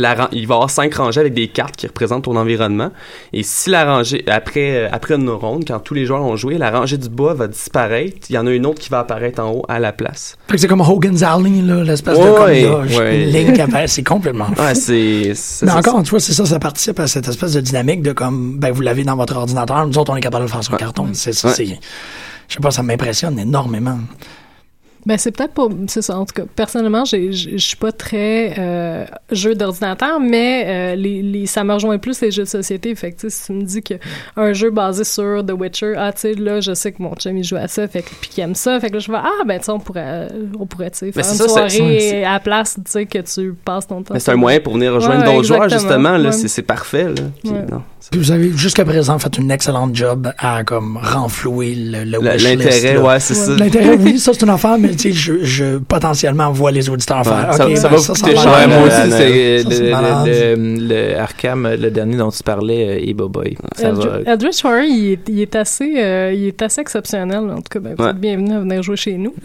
[0.00, 2.90] la il va y avoir cinq rangées avec des cartes qui représentent ton environnement.
[3.32, 6.58] Et si la rangée, après, euh, après une ronde, quand tous les joueurs ont joué,
[6.58, 8.26] la rangée du bas va disparaître.
[8.28, 10.36] Il y en a une autre qui va apparaître en haut à la place.
[10.48, 11.50] Fait que c'est comme Hogan's Alley,
[11.84, 13.22] l'espèce de Ouais, comme, là, ouais.
[13.24, 14.62] une ligne qui apparaît, c'est complètement fou.
[14.62, 15.32] Ouais, c'est.
[15.62, 18.58] Mais encore, tu vois, c'est ça, ça participe à cette espèce de dynamique de comme,
[18.58, 21.08] ben, vous l'avez dans votre ordinateur, nous autres, on est capable de faire sur carton.
[21.12, 23.98] C'est ça, c'est, je sais pas, ça m'impressionne énormément.
[25.06, 28.54] Ben c'est peut-être pas c'est ça en tout cas personnellement j'ai je suis pas très
[28.58, 32.94] euh, jeu d'ordinateur mais euh, les, les ça me rejoint plus les jeux de société
[32.94, 33.94] fait que si tu me dis que
[34.36, 37.36] un jeu basé sur The Witcher ah tu sais là je sais que mon chum
[37.38, 39.18] il joue à ça fait que puis qu'il aime ça fait que là je vais
[39.18, 40.28] ah ben tu sais on pourrait
[40.58, 43.18] on pourrait tu sais faire c'est une ça, soirée à la place tu sais que
[43.18, 46.16] tu passes ton temps Mais c'est un moyen pour venir rejoindre Ouais, d'autres joueurs, justement.
[46.16, 46.32] Là, Ouais.
[46.32, 47.04] c'est, parfait.
[47.04, 47.22] Là.
[47.44, 47.66] Ouais.
[47.70, 52.96] non, Puis vous avez jusqu'à présent fait une excellente job à comme renflouer le, l'intérêt,
[52.96, 53.52] ouais, c'est ça.
[53.56, 57.24] L'intérêt, oui, ça c'est une affaire, mais tu sais, je, je potentiellement vois les auditeurs
[57.24, 57.48] faire.
[57.50, 59.90] Ouais, ça- ça ben, va ça, ça va moi euh, aussi, euh, c'est le, c'est
[59.90, 60.26] malade.
[60.26, 63.56] le, le- le Arkham, le dernier dont tu parlais, euh, Ebo Boy.
[63.76, 63.92] Ça.
[64.26, 67.38] Eldritch Horror, il est, il est assez, euh, il est assez exceptionnel.
[67.50, 68.10] En tout cas, ben, vous Ouais.
[68.10, 69.34] êtes bienvenus à venir jouer chez nous.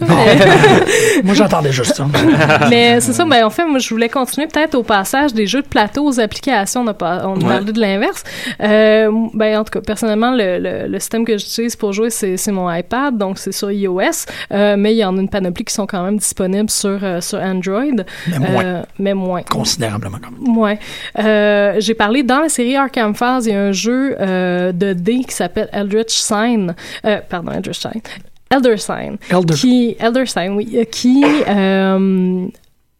[1.24, 2.06] Moi, j'attendais juste ça.
[2.70, 5.62] Mais c'est ça, ben, en fait, moi, je voulais continuer peut-être au passage des jeux
[5.62, 6.82] de plateau aux applications.
[6.82, 7.44] On a, pas, on a Ouais.
[7.56, 8.22] parlé de l'inverse.
[8.62, 12.36] Euh, ben, en tout cas, personnellement, le, le, le système que j'utilise pour jouer, c'est
[12.36, 14.26] c'est mon iPad, donc c'est sur iOS.
[14.52, 17.20] Euh, mais il y en a une panoplie qui sont quand même disponibles sur, euh,
[17.20, 17.84] sur Android.
[18.28, 18.64] Mais moins.
[18.64, 19.42] Euh, mais moins.
[19.42, 20.56] Considérablement comme.
[20.58, 20.78] Ouais.
[21.18, 24.92] Euh, j'ai parlé dans la série Arkham Files, il y a un jeu euh, de
[24.92, 26.74] dés qui s'appelle Eldritch Sign.
[27.04, 28.00] Euh, pardon, Eldritch Sign.
[28.48, 29.16] Elder Sign.
[29.28, 29.54] Elder.
[29.54, 30.86] Qui, Elder Sign, oui.
[30.90, 32.46] Qui, euh,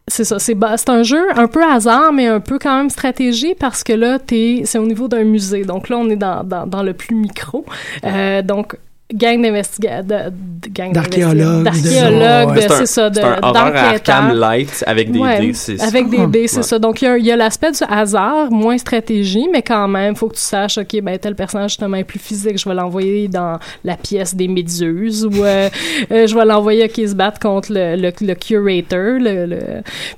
[0.08, 3.54] c'est ça, c'est c'est un jeu un peu hasard, mais un peu quand même stratégie
[3.54, 5.64] parce que là, t'es, c'est au niveau d'un musée.
[5.64, 7.64] Donc là, on est dans, dans, dans le plus micro.
[8.04, 8.76] Euh, donc,
[9.14, 10.32] gang d'investigateurs,
[10.68, 13.76] D'archéologues, de- d'archéologues, de- C'est un, c'est ça, de- c'est d'enquêteurs.
[13.76, 15.52] Arkham Light avec des Ouais, dés.
[15.52, 16.62] c'est- Avec des Ah, dés, c'est ouais.
[16.64, 16.78] ça.
[16.78, 20.34] Donc, il y a, a l'aspect du hasard, moins stratégie, mais quand même, faut que
[20.34, 22.58] tu saches, OK, ben, tel personnage, justement, est plus physique.
[22.58, 25.68] Je vais l'envoyer dans la pièce des méduses ou euh,
[26.10, 29.58] euh, je vais l'envoyer, OK, se battre contre le, le, le curator, le, le,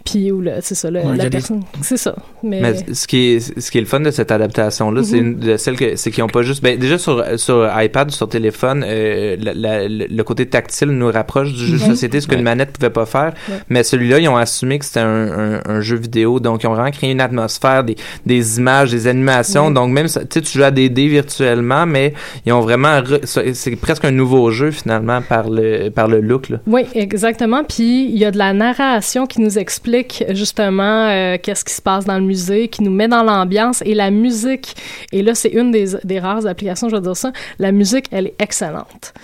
[0.05, 1.63] puis, ou le, c'est ça, le, Ouais, la des- personne.
[1.83, 2.15] C'est ça.
[2.43, 5.07] Mais, Mais ce qui est ce qui est le fun de cette adaptation là, Mhm.
[5.07, 8.11] c'est une de celles que c'est qu'ils ont pas juste ben déjà sur sur iPad,
[8.13, 11.89] sur téléphone, euh, la- la- le côté tactile nous rapproche du jeu de Mhm.
[11.91, 12.45] société, ce qu'une Ouais.
[12.45, 13.33] manette pouvait pas faire.
[13.49, 13.57] Ouais.
[13.69, 16.75] Mais celui-là, ils ont assumé que c'était un, un, un jeu vidéo, donc ils ont
[16.75, 19.69] vraiment créé une atmosphère, des, des images, des animations.
[19.69, 19.75] Mhm.
[19.75, 22.15] Donc même tu sais, tu joues à des dés virtuellement, mais
[22.47, 26.49] ils ont vraiment c'est c'est presque un nouveau jeu finalement par le par le look
[26.49, 26.59] là.
[26.67, 27.65] Oui, exactement.
[27.65, 31.83] Puis il y a de la narration qui nous explique justement euh, qu'est-ce qui se
[31.83, 34.75] passe dans le musée, qui nous met dans l'ambiance et la musique.
[35.13, 37.33] Et là, c'est une des, des rares applications, je vais dire ça.
[37.59, 38.68] La musique, elle est excellente.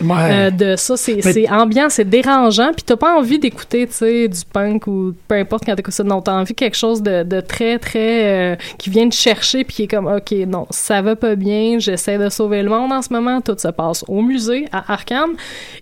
[0.02, 0.14] Ouais.
[0.30, 3.92] Euh, de ça, c'est Mais- c'est ambiant, c'est dérangeant, puis t'as pas envie d'écouter, tu
[3.94, 6.04] sais, du punk ou peu importe quand t'écoutes ça.
[6.04, 8.52] Non, t'as envie de quelque chose de, de très, très...
[8.52, 11.78] euh, qui vient te chercher, puis qui est comme, OK, non, ça va pas bien,
[11.78, 15.30] j'essaie de sauver le monde en ce moment, tout se passe au musée, à Arkham,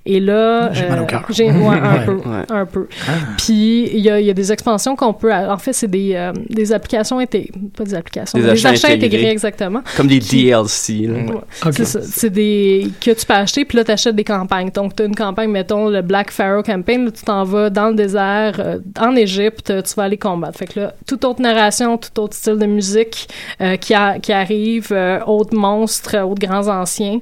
[0.06, 0.72] et là...
[0.72, 1.24] J'ai mal au cœur.
[1.30, 2.04] J'ai ouais, un Ouais.
[2.06, 2.44] peu, Ouais.
[2.50, 2.88] un peu.
[3.08, 3.12] Ah.
[3.38, 5.32] Puis il y a, il y a des expansions qu'on peut...
[5.32, 7.50] En fait, c'est des, euh, des applications intégrées...
[7.76, 9.30] Pas des applications, Des achats achats intégrés, intégrés.
[9.30, 9.82] exactement.
[9.96, 11.06] Comme des DLC.
[11.06, 11.14] là.
[11.14, 11.34] Ouais.
[11.66, 11.72] Ok.
[11.74, 12.00] C'est ça.
[12.02, 14.70] C'est des que tu peux acheter, puis là, tu achètes des campagnes.
[14.70, 17.88] Donc, tu as une campagne, mettons, le Black Pharaoh Campaign, là, tu t'en vas dans
[17.88, 20.58] le désert, euh, en Égypte, euh, tu vas aller combattre.
[20.58, 23.28] Fait que là, toute autre narration, tout autre style de musique
[23.60, 27.18] euh, qui, a- qui arrive, euh, autres monstres, autres grands anciens,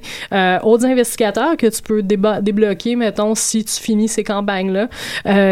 [0.63, 4.87] autres investigateurs que tu peux débloquer, mettons, si tu finis ces campagnes-là.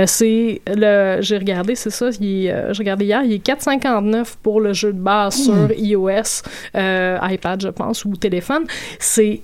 [0.08, 4.94] C'est le, j'ai regardé, c'est ça, j'ai regardé hier, il est 4,59 pour le jeu
[4.94, 6.44] de base sur iOS,
[6.76, 8.64] iPad, je pense, ou téléphone.
[9.00, 9.42] C'est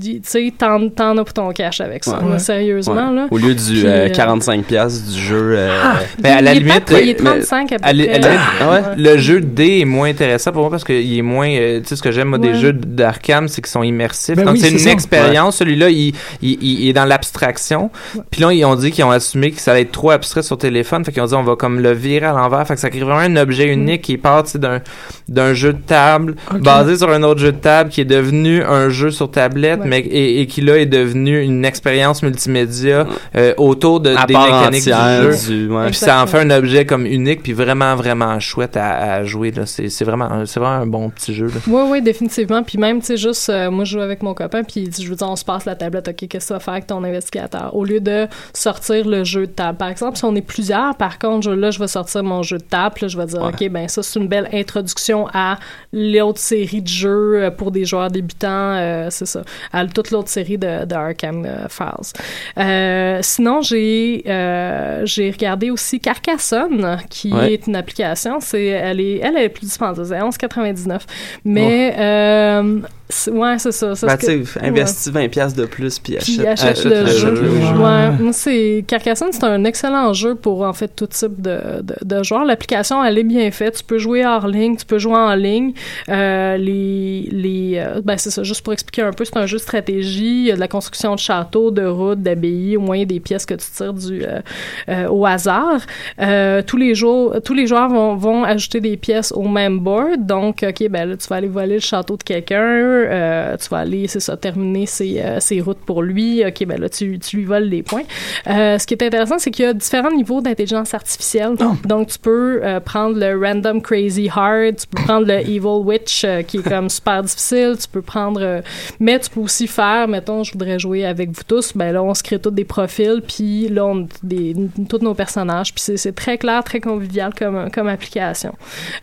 [0.00, 2.30] tu sais, t'en, t'en as pour ton cash avec ça, Ouais.
[2.32, 3.16] là, sérieusement, Ouais.
[3.16, 3.26] là.
[3.30, 5.54] Au lieu du Puis, euh, euh, 45$ du jeu.
[5.56, 7.90] euh, Ben, à la il est limite, pas- il est mais- 35 à peu près.
[7.90, 8.28] à la limite,
[8.60, 8.80] Ah ouais?
[8.96, 11.48] Le jeu de dés est moins intéressant pour moi parce qu'il est moins.
[11.50, 14.36] euh, tu sais, ce que j'aime, moi, des jeux d'Arkham, c'est qu'ils sont immersifs.
[14.36, 14.90] Ben Donc, oui, c'est c'est une ça.
[14.90, 15.56] expérience.
[15.56, 17.90] Celui-là, il, il, il est dans l'abstraction.
[18.30, 20.58] Puis là, ils ont dit qu'ils ont assumé que ça allait être trop abstrait sur
[20.58, 21.04] téléphone.
[21.04, 22.66] Fait qu'ils ont dit, on va comme le virer à l'envers.
[22.66, 24.80] Fait que ça crée vraiment un objet unique qui part, tu sais, d'un,
[25.28, 28.88] d'un jeu de table basé sur un autre jeu de table qui est devenu un
[28.88, 29.87] jeu sur tablette, Ouais.
[29.88, 34.34] Mais, et, et qui là est devenu une expérience multimédia euh, autour de, à des
[34.34, 35.52] part mécaniques du jeu.
[35.66, 35.68] du.
[35.72, 35.86] ouais.
[35.86, 39.50] Puis ça en fait un objet comme unique puis vraiment vraiment chouette à, à jouer
[39.50, 39.66] là.
[39.66, 41.60] C'est c'est vraiment c'est vraiment un bon petit jeu là.
[41.66, 42.62] Oui, oui, définitivement.
[42.62, 45.16] Puis même, tu sais, juste, euh, moi, je joue avec mon copain, puis je veux
[45.16, 47.74] dire, on se passe la tablette, OK, qu'est-ce que tu vas faire avec ton investigateur?
[47.74, 49.78] Au lieu de sortir le jeu de table.
[49.78, 52.58] Par exemple, si on est plusieurs, par contre, je- là, je vais sortir mon jeu
[52.58, 53.48] de table, puis là, je vais dire, Ouais.
[53.48, 55.58] OK, ben ça, c'est une belle introduction à
[55.92, 59.42] l'autre série de jeux euh, pour des joueurs débutants, euh, c'est ça,
[59.72, 62.12] à toute l'autre série de, de Arkham euh, Files.
[62.58, 67.54] Euh, sinon, j'ai euh, j'ai regardé aussi Carcassonne, qui Ouais.
[67.54, 68.40] est une application.
[68.40, 71.00] C'est elle est elle est plus dispendieuse, elle est 11,99.
[71.44, 72.88] Mais euh, c'est-
[73.30, 73.94] ouais, c'est ça.
[73.94, 77.34] ça, Ben, tu sais, investis 20$ piastres de plus puis achète, achète le jeu.
[77.34, 77.76] jeu.
[77.78, 82.22] Ouais, c'est Carcassonne, c'est un excellent jeu pour en fait tout type de, de, de
[82.22, 82.44] joueurs.
[82.44, 83.76] L'application, elle est bien faite.
[83.78, 85.72] Tu peux jouer hors ligne, tu peux jouer en ligne.
[86.08, 88.42] Euh, les les euh, ben c'est ça.
[88.42, 90.40] Juste pour expliquer un peu, c'est un jeu de stratégie.
[90.40, 93.46] Il y a de la construction de châteaux, de routes, d'abbayes, au moyen des pièces
[93.46, 94.40] que tu tires du euh,
[94.88, 95.80] euh, au hasard.
[96.20, 100.26] Euh, tous les jours, tous les joueurs vont, vont ajouter des pièces au même board.
[100.26, 102.97] Donc, ok, ben là, tu vas aller voler le château de quelqu'un.
[103.08, 106.44] Euh, tu vas aller, c'est ça, terminer ses, euh, ses routes pour lui.
[106.46, 108.02] Ok, ben là, tu, tu lui voles des points.
[108.46, 111.54] Euh, ce qui est intéressant, c'est qu'il y a différents niveaux d'intelligence artificielle.
[111.60, 111.72] Oh.
[111.86, 116.58] Donc, tu peux prendre le random crazy hard, tu peux prendre le evil witch qui
[116.58, 117.74] est comme super difficile.
[117.80, 118.62] Tu peux prendre,
[119.00, 121.72] mais tu peux aussi faire, mettons, je voudrais jouer avec vous tous.
[121.76, 124.54] Ben là, on se crée tous des profils, puis là, on des
[124.88, 125.74] tous nos personnages.
[125.74, 128.54] Puis c'est- très clair, très convivial comme comme application.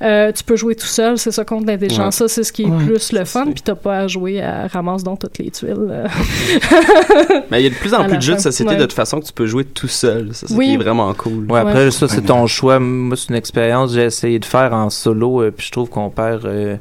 [0.01, 2.15] Euh, tu peux jouer tout seul, c'est ça compte d'intelligence.
[2.15, 2.83] Ça, c'est ce qui est Ouais.
[2.85, 3.45] plus le fun.
[3.53, 5.75] Puis t'as pas à jouer à ramasse donc toutes les tuiles.
[5.89, 6.07] euh.
[7.51, 8.77] Mais il y a de plus en plus de jeux de société ouais.
[8.77, 10.33] de toute façon que tu peux jouer tout seul.
[10.33, 10.75] Ça, c'est Oui.
[10.77, 11.45] vraiment cool.
[11.51, 11.91] Ouais, après Ouais.
[11.91, 12.79] ça c'est ton choix.
[12.79, 15.89] Moi c'est une expérience que j'ai essayé de faire en solo euh, puis je trouve
[15.89, 16.77] qu'on perd euh,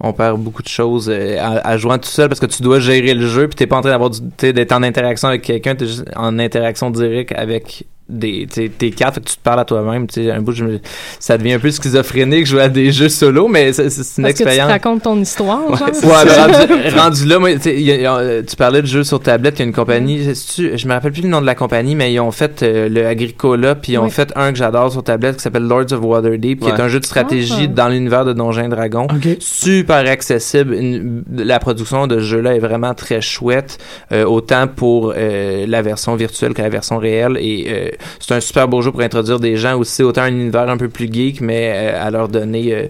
[0.00, 2.78] on perd beaucoup de choses euh, à, à jouant tout seul parce que tu dois
[2.78, 5.86] gérer le jeu puis t'es pas en train d'avoir d'être en interaction avec quelqu'un, t'es
[5.86, 10.06] juste en interaction directe avec des tes cartes fait que tu te parles à toi-même
[10.06, 10.80] tu sais un bout je me-
[11.18, 14.34] ça devient un peu schizophrénique jouer à des jeux solo mais c'est c'est une Parce
[14.34, 15.88] que tu te expérience racontes ton histoire, genre.
[15.88, 17.56] Ouais, ben, rendu, rendu là, moi, y
[17.90, 20.34] a- y a, euh, tu parlais de jeux sur tablette, il y a une compagnie,
[20.34, 22.88] sais-tu, je me rappelle plus le nom de la compagnie, mais ils ont fait euh,
[22.90, 24.10] le Agricola, puis ils ont Oui.
[24.10, 26.72] fait un que j'adore sur tablette qui s'appelle Lords of Waterdeep, qui Ouais.
[26.76, 27.66] est un jeu de stratégie Ah.
[27.68, 29.04] dans l'univers de Donjons et Dragons.
[29.10, 29.36] OK.
[29.40, 30.74] Super accessible.
[30.74, 33.78] Une- la production de ce jeu-là est vraiment très chouette,
[34.12, 37.38] euh, autant pour euh, la version virtuelle que la version réelle.
[37.40, 37.88] Et euh,
[38.20, 40.88] c'est un super beau jeu pour introduire des gens aussi, autant un univers un peu
[40.88, 42.86] plus geek, mais euh, à leur donner euh,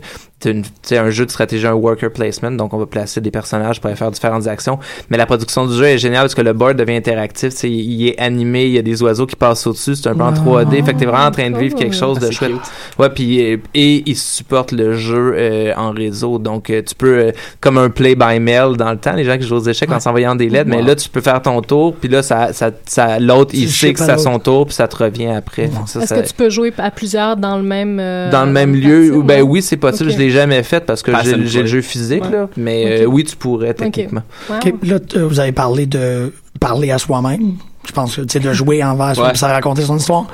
[0.83, 3.89] c'est un jeu de stratégie, un worker placement, donc on va placer des personnages pour
[3.89, 4.79] aller faire différentes actions.
[5.11, 8.21] Mais la production du jeu est géniale parce que le board devient interactif, il est
[8.21, 10.99] animé, il y a des oiseaux qui passent au-dessus, c'est un en 3D, fait que
[10.99, 12.53] t'es vraiment en train de vivre quelque chose de Ah, chouette.
[12.53, 12.61] cute.
[12.99, 17.19] Ouais, puis euh, et il supporte le jeu euh, en réseau, donc euh, tu peux
[17.19, 19.91] euh, comme un play by mail dans le temps, les gens qui jouent aux échecs
[19.93, 22.71] en s'envoyant des lettres, mais là tu peux faire ton tour, puis là ça ça,
[22.87, 25.65] ça l'autre il sait que c'est à son tour, puis ça te revient après.
[25.65, 29.15] Est-ce que tu peux jouer à plusieurs dans le même euh, dans le même lieu,
[29.15, 30.11] ou ben oui, c'est possible.
[30.11, 30.17] Ok.
[30.17, 32.31] Je l'ai jamais fait parce que Pass j'ai le jeu physique Ouais.
[32.31, 34.23] là, mais euh, oui, tu pourrais techniquement.
[34.51, 34.57] Wow.
[34.83, 37.55] Là, euh, vous avez parlé de parler à soi-même.
[37.87, 39.35] Je pense que, tu sais, de jouer envers soi, Ouais.
[39.35, 40.27] ça raconter son histoire.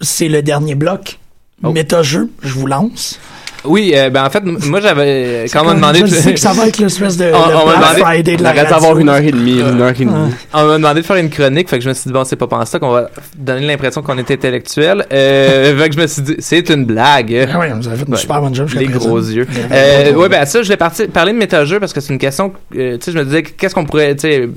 [0.00, 1.18] C'est le dernier bloc.
[1.62, 1.72] Oh.
[1.72, 3.18] Méta-jeu, je vous lance.
[3.64, 6.34] Oui, euh, ben en fait, moi j'avais quand on m'a Comme- demandé je de- sais
[6.34, 8.52] que ça va être l'espèce de, On- le on m'a Black demandé- Friday de la
[8.52, 8.70] radio.
[8.70, 10.12] d'avoir une heure et demie, une heure et demie.
[10.54, 12.36] On m'a demandé de faire une chronique, fait que je me suis dit, bon, c'est
[12.36, 15.04] pas pendant ça qu'on va donner l'impression qu'on est intellectuel.
[15.12, 17.48] Euh, fait que je me suis dit, c'est une blague.
[17.52, 18.20] Ah oui, vous avez fait une Ouais.
[18.20, 18.68] super bonne job.
[18.76, 19.08] Les présent.
[19.08, 19.46] gros yeux.
[19.72, 22.52] Euh, ouais, ben ça, je vais partir, parler de méta-jeu parce que c'est une question,
[22.76, 24.48] euh, tu sais, je me disais, qu'est-ce qu'on pourrait, tu sais,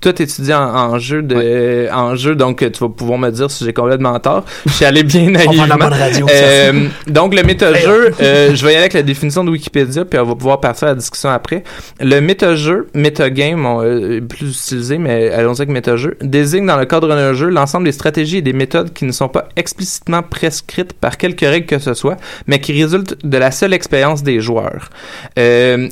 [0.00, 3.50] toi t'étudies en, en jeu de, en jeu, donc euh, tu vas pouvoir me dire
[3.50, 4.44] si j'ai complètement tort.
[4.66, 5.66] Je suis allé bien On naïvement.
[5.76, 6.26] bonne radio.
[6.30, 10.18] Euh, donc le méta-jeu, euh, je vais y aller avec la définition de Wikipédia, puis
[10.18, 11.64] on va pouvoir partir à la discussion après.
[12.00, 17.08] Le méta-jeu, méta-game, on, euh, plus utilisé, mais allons-y avec méta-jeu, désigne dans le cadre
[17.08, 21.16] d'un jeu l'ensemble des stratégies et des méthodes qui ne sont pas explicitement prescrites par
[21.18, 22.16] quelque règle que ce soit,
[22.46, 24.90] mais qui résultent de la seule expérience des joueurs.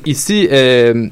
[0.07, 1.09] Ici, euh,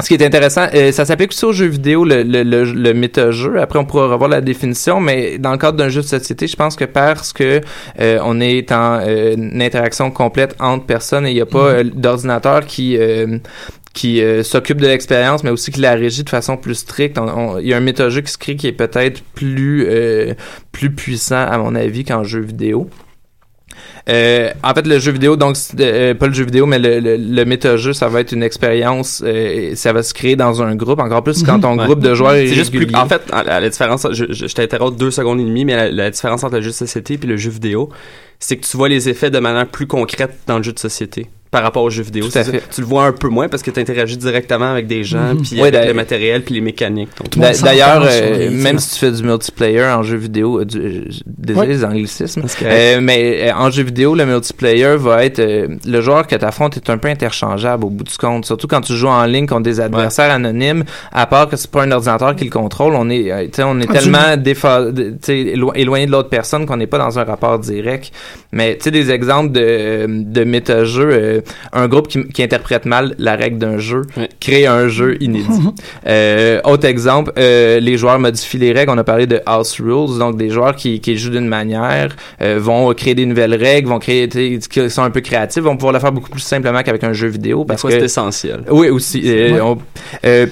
[0.00, 2.92] ce qui est intéressant, euh, ça s'applique aussi aux jeux vidéo, le, le, le, le
[2.94, 3.58] méta-jeu.
[3.58, 6.56] Après, on pourra revoir la définition, mais dans le cadre d'un jeu de société, je
[6.56, 7.62] pense que parce que
[8.00, 11.68] euh, on est en euh, une interaction complète entre personnes et il n'y a pas
[11.68, 13.38] euh, d'ordinateur qui euh,
[13.94, 17.18] qui euh, s'occupe de l'expérience, mais aussi qui la régit de façon plus stricte.
[17.60, 20.34] Il y a un méta-jeu qui se crée qui est peut-être plus euh,
[20.72, 22.90] plus puissant à mon avis qu'en jeu vidéo.
[24.08, 27.16] Euh, en fait, le jeu vidéo, donc euh, pas le jeu vidéo, mais le, le,
[27.16, 29.22] le méta-jeu, ça va être une expérience.
[29.26, 31.00] euh, ça va se créer dans un groupe.
[31.00, 31.84] Encore plus quand ton Ouais.
[31.86, 32.86] groupe de joueurs est juste plus.
[32.94, 35.90] En fait, la, la différence, je, je, je t'interromps deux secondes et demie, mais la,
[35.90, 37.90] la différence entre le jeu de société et le jeu vidéo,
[38.38, 41.26] c'est que tu vois les effets de manière plus concrète dans le jeu de société
[41.50, 42.24] par rapport au jeu vidéo.
[42.28, 42.62] Tout à C'est- fait.
[42.74, 45.42] Tu le vois un peu moins parce que tu interagis directement avec des gens, Mhm.
[45.42, 47.08] puis Ouais, avec le matériel, puis les mécaniques.
[47.36, 51.68] D'ailleurs, euh, même si tu fais du multiplayer en jeu vidéo, euh, du, euh, désolé
[51.68, 51.72] Ouais.
[51.74, 56.26] les anglicismes, euh, mais euh, en jeu vidéo, le multiplayer va être euh, le joueur
[56.26, 59.06] que tu affrontes est un peu interchangeable au bout du compte, surtout quand tu joues
[59.08, 60.84] en ligne contre des adversaires anonymes.
[61.12, 63.88] À part que c'est pas un ordinateur qui le contrôle, on est, euh, on est
[63.88, 64.18] Absolument.
[64.18, 67.24] tellement défa- de- tu sais, élo- éloigné de l'autre personne qu'on n'est pas dans un
[67.24, 68.12] rapport direct.
[68.52, 71.40] Mais tu sais, des exemples de, de méta-jeux, euh,
[71.72, 74.02] un groupe qui, qui interprète mal la règle d'un jeu
[74.40, 75.46] crée un jeu inédit.
[76.06, 78.90] Euh, autre exemple, euh, les joueurs modifient les règles.
[78.92, 82.92] On a parlé de house rules, donc des joueurs qui, qui jouent d'une manière vont
[82.94, 85.98] créer des nouvelles règles, vont créer, sais, qui sont un peu créatifs, vont pouvoir le
[86.00, 88.60] faire beaucoup plus simplement qu'avec un jeu vidéo parce fois, que c'est essentiel.
[88.70, 89.22] oui, aussi.
[89.62, 89.78] On-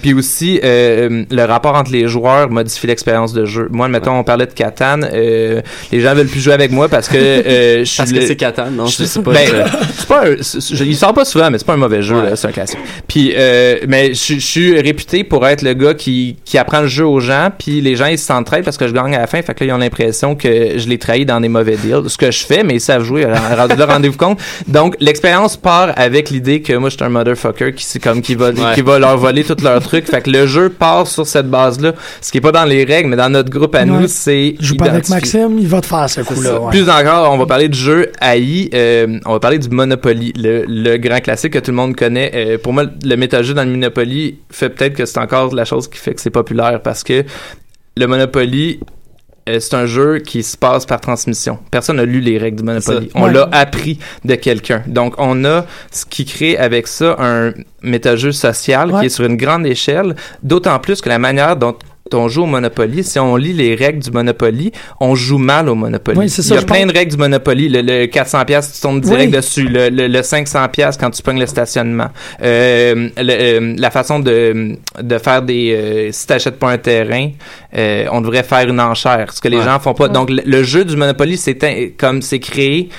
[0.01, 3.69] puis aussi, le rapport entre les joueurs modifie l'expérience de jeu.
[3.71, 5.01] Moi, mettons, on parlait de Catan.
[5.13, 7.15] les gens veulent plus jouer avec moi parce que
[7.79, 8.87] je suis Parce que c'est Catan, non?
[8.87, 9.33] je- pas.
[9.33, 9.49] ben,
[9.97, 10.37] c'est pas un-
[10.75, 12.31] je- il sort pas souvent, mais c'est pas un mauvais jeu, Ouais.
[12.31, 12.79] là, c'est un classique.
[13.09, 16.87] Puis, euh, mais je je suis réputé pour être le gars qui, qui apprend le
[16.87, 19.41] jeu aux gens, puis les gens ils s'entraident parce que je gagne à la fin,
[19.43, 22.09] fait que là ils ont l'impression que je les trahis dans des mauvais deals.
[22.09, 23.23] Ce que je fais, mais ils savent jouer.
[23.23, 24.41] là, rendez-vous compte.
[24.69, 28.35] Donc l'expérience part avec l'idée que moi je suis un motherfucker qui c'est comme qui
[28.35, 28.75] va Ouais.
[28.75, 30.07] qui va leur voler tous leurs trucs.
[30.07, 33.09] Fait que le jeu part sur cette base-là, ce qui est pas dans les règles,
[33.09, 33.87] mais dans notre groupe à Ouais.
[33.87, 35.09] nous, c'est Joue pas avec.
[35.09, 36.61] Maxime, il va te faire ce coup-là.
[36.61, 36.71] ouais.
[36.71, 38.71] Plus encore, on va parler de jeu AI.
[38.75, 42.31] euh, on va parler du Monopoly, le, le grand classique que tout le monde connaît.
[42.35, 45.89] Euh, pour moi, le méta-jeu dans le Monopoly fait peut-être que c'est encore la chose
[45.89, 47.25] qui fait que c'est populaire parce que
[47.97, 48.81] le Monopoly,
[49.49, 51.59] euh, c'est un jeu qui se passe par transmission.
[51.71, 53.11] Personne n'a lu les règles du Monopoly.
[53.15, 53.33] On Ouais.
[53.33, 54.83] l'a appris de quelqu'un.
[54.87, 57.53] Donc, on a ce qui crée avec ça un
[57.83, 59.01] méta-jeu social Ouais.
[59.01, 61.77] qui est sur une grande échelle, d'autant plus que la manière dont
[62.13, 65.75] on joue au Monopoly, si on lit les règles du Monopoly, on joue mal au
[65.75, 66.19] Monopoly.
[66.19, 66.93] Oui, c'est Il ça, y a plein pense.
[66.93, 67.69] de règles du Monopoly.
[67.71, 69.37] Le, le 400 pièces, tu tombes direct Oui.
[69.37, 69.69] dessus.
[69.69, 72.09] Le, le, le 500 pièces quand tu pognes le stationnement.
[72.43, 75.73] Euh, euh, la façon de, de faire des...
[75.75, 77.31] euh, si t'achètes pas un terrain,
[77.77, 79.33] euh, on devrait faire une enchère.
[79.33, 79.65] Ce que les Ouais.
[79.65, 80.09] gens font pas.
[80.09, 82.91] Donc, le, jeu du Monopoly, c'est comme c'est créé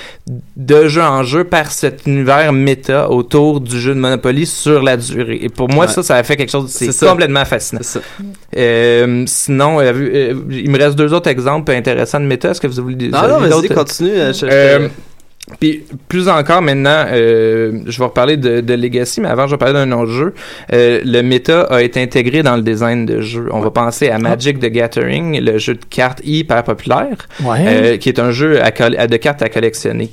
[0.58, 4.98] de jeu en jeu par cet univers méta autour du jeu de Monopoly sur la
[4.98, 5.40] durée.
[5.44, 5.92] Et pour moi, Ouais.
[5.92, 6.72] ça, ça a fait quelque chose...
[6.72, 7.08] C'est C'est ça.
[7.12, 7.82] complètement fascinant.
[7.84, 8.06] C'est ça.
[9.04, 12.50] Euh, sinon, euh, vu- euh, il me reste deux autres exemples intéressants de méta.
[12.52, 14.10] Est-ce que vous voulez des Non, non, avez vas-y, continue.
[14.12, 14.88] euh, je- Euh,
[15.60, 19.58] puis plus encore maintenant, euh, je vais reparler de, de Legacy, mais avant je vais
[19.58, 20.34] parler d'un autre jeu.
[20.74, 23.48] Euh, le méta a été intégré dans le design de jeu.
[23.52, 27.60] On va penser à Magic the Gathering, le jeu de cartes hyper populaire, Ouais.
[27.68, 30.10] euh, qui est un jeu à coll- à- de cartes à collectionner.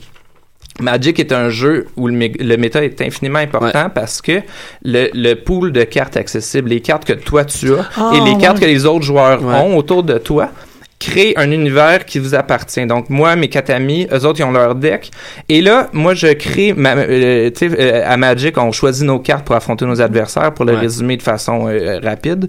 [0.80, 4.40] Magic est un jeu où le, mé- le méta est infiniment important parce que
[4.84, 8.38] le, le pool de cartes accessibles, les cartes que toi tu as Ah, et les
[8.38, 9.54] cartes que les autres joueurs Ouais.
[9.54, 10.50] ont autour de toi,
[10.98, 12.86] crée un univers qui vous appartient.
[12.86, 15.10] Donc moi, mes quatre amis, eux autres, ils ont leur deck.
[15.48, 19.18] Et là, moi, je crée, ma, euh, tu sais, euh, à Magic, on choisit nos
[19.18, 20.78] cartes pour affronter nos adversaires, pour le Ouais.
[20.80, 22.48] résumer de façon euh, rapide.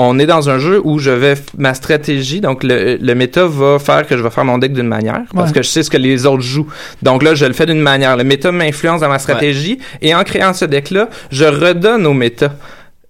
[0.00, 3.78] On est dans un jeu où je vais ma stratégie, donc le, le méta va
[3.80, 5.56] faire que je vais faire mon deck d'une manière parce Ouais.
[5.56, 6.68] que je sais ce que les autres jouent.
[7.02, 8.16] Donc là, je le fais d'une manière.
[8.16, 12.52] Le méta m'influence dans ma stratégie et en créant ce deck-là, je redonne au méta.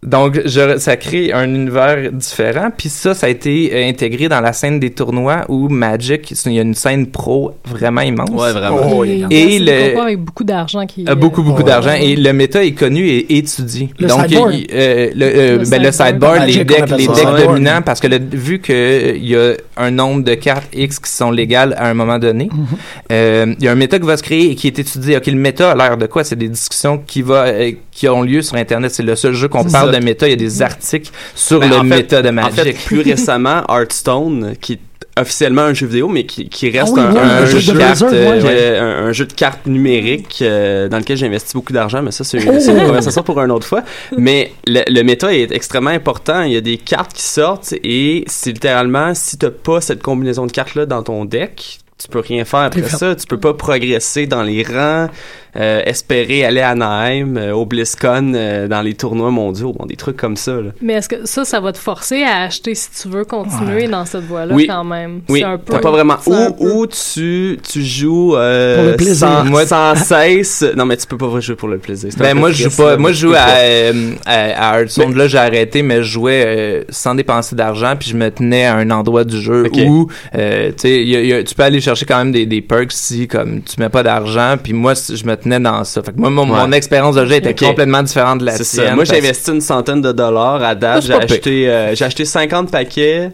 [0.00, 2.68] Donc, je, ça crée un univers différent.
[2.76, 6.52] Puis ça, ça a été euh, intégré dans la scène des tournois où Magic, il
[6.52, 8.30] y a une scène pro vraiment immense.
[8.30, 8.78] Ouais, vraiment.
[8.94, 11.04] Oh, Et, le- avec beaucoup d'argent qui.
[11.08, 11.64] A beaucoup, beaucoup Ouais.
[11.64, 11.94] d'argent.
[12.00, 13.90] Et le méta est connu et étudié.
[13.98, 14.54] Le Donc, sideboard.
[14.54, 15.92] il- euh, le, euh, Le ben, le sideboard.
[15.92, 17.42] sideboard, les decks, les decks sideboard.
[17.44, 21.00] dominants, parce que le- vu que euh, il y a un nombre de cartes X
[21.00, 22.66] qui sont légales à un moment donné, Mhm.
[23.10, 25.16] euh, il y a un méta qui va se créer et qui est étudié.
[25.16, 26.22] Ok, le méta a l'air de quoi?
[26.22, 28.92] C'est des discussions qui va, euh, qui ont lieu sur Internet.
[28.94, 29.98] C'est le seul jeu qu'on parle ça.
[29.98, 30.26] de méta.
[30.28, 32.54] Il y a des articles sur Ben, le fait- méta de En Magic.
[32.62, 34.78] fait, plus récemment, Hearthstone, qui est
[35.20, 37.72] officiellement un jeu vidéo, mais qui, qui reste Ah oui, un, ouais, un un jeu
[37.72, 38.78] de cartes, Blizzard, euh, ouais.
[38.78, 42.22] un, un jeu de cartes numérique euh, dans lequel j'ai investi beaucoup d'argent, mais ça
[42.22, 43.82] c'est une, une conversation pour une autre fois.
[44.16, 46.42] Mais le, le méta est extrêmement important.
[46.42, 50.46] Il y a des cartes qui sortent et c'est littéralement si t'as pas cette combinaison
[50.46, 53.14] de cartes là dans ton deck, tu peux rien faire après ça.
[53.16, 55.08] Tu peux pas progresser dans les rangs,
[55.56, 59.96] euh, espérer aller à Anaheim, euh, au BlizzCon, euh, dans les tournois mondiaux, bon, des
[59.96, 60.52] trucs comme ça.
[60.52, 60.70] Là.
[60.80, 64.04] Mais est-ce que ça, ça va te forcer à acheter si tu veux continuer dans
[64.04, 64.66] cette voie-là Oui.
[64.68, 65.22] quand même?
[65.28, 65.80] Oui, C'est un peu.
[65.80, 66.16] pas vraiment.
[66.26, 69.16] Ou, peu- ou tu, tu joues euh, Pour le plaisir.
[69.28, 70.64] sans, Moi- sans cesse?
[70.76, 72.10] Non, mais tu peux pas jouer pour le plaisir.
[72.18, 75.16] Ben moi je joue pas, moi je joue à, euh, à, à Hearthstone.
[75.16, 78.76] Là j'ai arrêté, mais je jouais euh, sans dépenser d'argent, puis je me tenais à
[78.76, 81.54] un endroit du jeu où euh, tu sais, il y a- il y a- tu
[81.54, 84.72] peux aller chercher quand même des, des perks si comme tu mets pas d'argent, puis
[84.72, 86.02] moi je me tenais dans ça.
[86.02, 86.58] Fait que moi mon, Ouais.
[86.66, 88.64] mon expérience de jeu était complètement différente de la tienne.
[88.64, 88.94] ça.
[88.94, 91.02] Moi, j'ai investi une centaine de dollars à date.
[91.02, 93.30] c'est J'ai acheté, euh, j'ai acheté 50 paquets,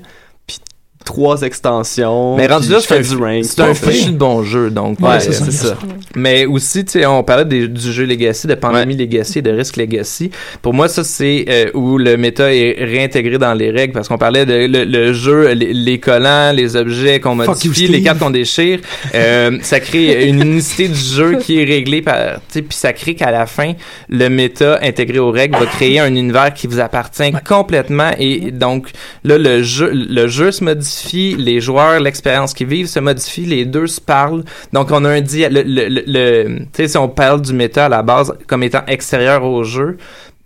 [1.05, 2.37] trois extensions.
[2.37, 3.45] Mais rendu là, je fais c'est un, du rank.
[3.45, 3.75] c'est un Ouais.
[3.75, 5.45] fichu de bon jeu, donc Ouais, euh, c'est ça.
[5.45, 5.79] c'est ça.
[6.17, 9.77] Mais aussi, tu sais, on parlait des- du jeu Legacy, de Pandémie Legacy, de Risk
[9.77, 10.31] Legacy.
[10.63, 14.19] Pour moi, ça, c'est euh, où le méta est réintégré dans les règles, parce qu'on
[14.19, 18.03] parlait de le, le jeu, les, les collants, les objets qu'on modifie, you, les Steve.
[18.05, 18.81] cartes qu'on déchire.
[19.15, 22.93] Euh, ça crée une unicité du jeu qui est réglée par, tu sais, puis ça
[22.93, 23.73] crée qu'à la fin,
[24.09, 28.11] le méta intégré aux règles va créer un univers qui vous appartient complètement.
[28.19, 28.89] Et donc,
[29.25, 30.94] là, le jeu, le jeu se modifie,
[31.37, 34.45] les joueurs, l'expérience qu'ils vivent se modifie, les deux se parlent.
[34.73, 37.53] Donc, on a un dia le, le, le, le- tu sais, si on parle du
[37.53, 39.97] méta à la base comme étant extérieur au jeu,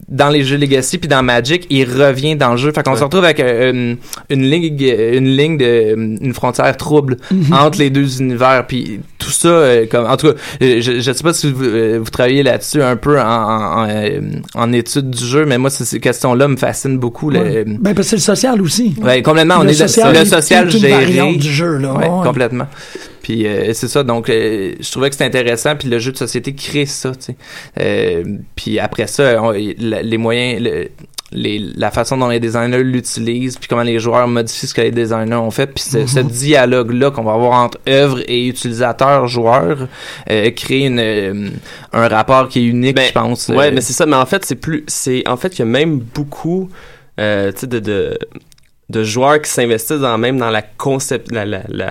[0.09, 2.73] dans les jeux Legacy puis dans Magic, il revient dans le jeu.
[2.73, 3.97] Fait qu'on se retrouve avec euh, une,
[4.31, 7.17] une ligne, une ligne de, une frontière trouble
[7.53, 8.65] entre les deux univers.
[8.67, 11.99] Puis tout ça, euh, comme en tout cas, je, je sais pas si vous, euh,
[12.03, 14.21] vous travaillez là-dessus un peu en, en, en,
[14.55, 17.29] en étude du jeu, mais moi ces, ces questions-là me fascinent beaucoup.
[17.29, 17.65] le-.
[17.67, 18.95] Ben, parce que c'est le social aussi.
[19.03, 19.57] Ouais, complètement.
[19.59, 20.91] On Le est social le social géré.
[20.91, 21.93] variante du jeu, là.
[21.93, 22.09] Ouais.
[22.25, 22.67] complètement.
[23.29, 24.03] Puis euh, c'est ça.
[24.05, 25.77] Donc, euh, je trouvais que c'était intéressant.
[25.77, 27.11] Puis le jeu de société crée ça.
[27.13, 27.37] Tu sais.
[27.79, 28.25] Euh,
[28.57, 30.89] puis après ça, on- la- les moyens, le-
[31.31, 34.91] les, la façon dont les designers l'utilisent, puis comment les joueurs modifient ce que les
[34.91, 39.89] designers ont fait, puis ce, ce dialogue-là qu'on va avoir entre œuvre et utilisateur-joueur
[40.31, 41.51] euh, crée une, euh,
[41.93, 43.49] un rapport qui est unique, Ben, je pense.
[43.49, 44.07] Ouais, Euh, mais c'est ça.
[44.07, 44.85] Mais en fait, c'est plus.
[44.87, 46.71] c'est En fait, il y a même beaucoup
[47.19, 48.19] de, de,
[48.89, 51.31] de joueurs qui s'investissent dans, même dans la concept.
[51.31, 51.91] La, la, la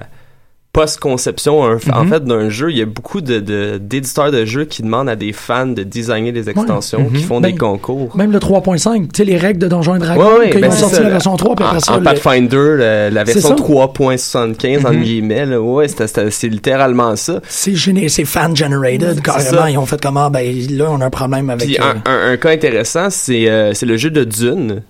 [0.82, 2.10] post-conception en Mhm.
[2.10, 5.16] fait d'un jeu il y a beaucoup de de- d'éditeurs de, jeux qui demandent à
[5.16, 9.18] des fans de designer des extensions qui font Ben, des concours Même le 3.5, tu
[9.18, 11.10] sais, les règles de Donjons et Dragons, Ouais, ouais, quand ben ont sorti ça, la
[11.10, 13.56] version 3, puis après en, ça, en Pathfinder la, la version ça.
[13.56, 15.02] 3.75 en Mhm.
[15.04, 19.66] guillemets là, ouais c'est littéralement ça c'est fan-generated, carrément.
[19.68, 20.30] Ils ont fait comment?
[20.30, 21.66] Ben là, on a un problème avec...
[21.68, 24.84] Puis euh, un, un, un cas intéressant, c'est euh, c'est le jeu de Dune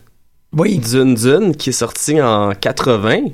[0.56, 0.80] Oui.
[0.80, 3.30] Dune Dune, qui est sorti en 80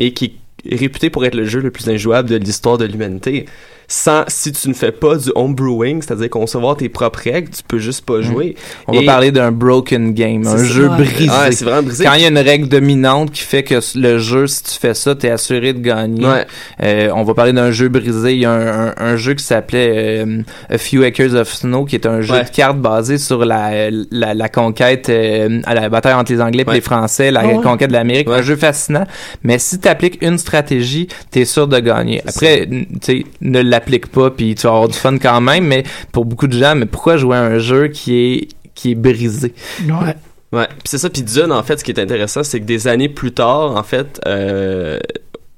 [0.00, 0.36] et qui
[0.70, 3.46] réputé pour être le jeu le plus injouable de l'histoire de l'humanité.
[3.88, 7.78] Sans, si tu ne fais pas du homebrewing, c'est-à-dire concevoir tes propres règles, tu peux
[7.78, 8.56] juste pas jouer.
[8.88, 11.28] On va parler d'un broken game, un jeu brisé.
[11.30, 12.04] Ouais, c'est vraiment brisé.
[12.04, 14.94] Quand il y a une règle dominante qui fait que le jeu, si tu fais
[14.94, 16.26] ça, t'es assuré de gagner.
[16.26, 16.46] Ouais.
[16.82, 18.32] Euh, on va parler d'un jeu brisé.
[18.34, 21.84] Il y a un, un- un jeu qui s'appelait euh, A Few Acres of Snow,
[21.84, 22.44] qui est un jeu Ouais.
[22.44, 26.62] de cartes basé sur la, la, la conquête, euh, à la bataille entre les Anglais
[26.62, 26.74] et Ouais.
[26.76, 27.62] les Français, la Ah ouais?
[27.62, 28.28] conquête de l'Amérique.
[28.28, 29.04] Un jeu fascinant.
[29.42, 32.22] Mais si tu appliques une stratégie, t'es sûr de gagner.
[32.26, 35.66] Après, tu sais, ne l'applique pas, puis tu vas avoir du fun quand même.
[35.66, 38.94] Mais pour beaucoup de gens, mais pourquoi jouer à un jeu qui est qui est
[38.94, 39.54] brisé?
[39.86, 40.14] Ouais.
[40.52, 41.10] Ouais, puis c'est ça.
[41.10, 43.82] Puis Dune, en fait, ce qui est intéressant, c'est que des années plus tard, en
[43.82, 45.00] fait, euh,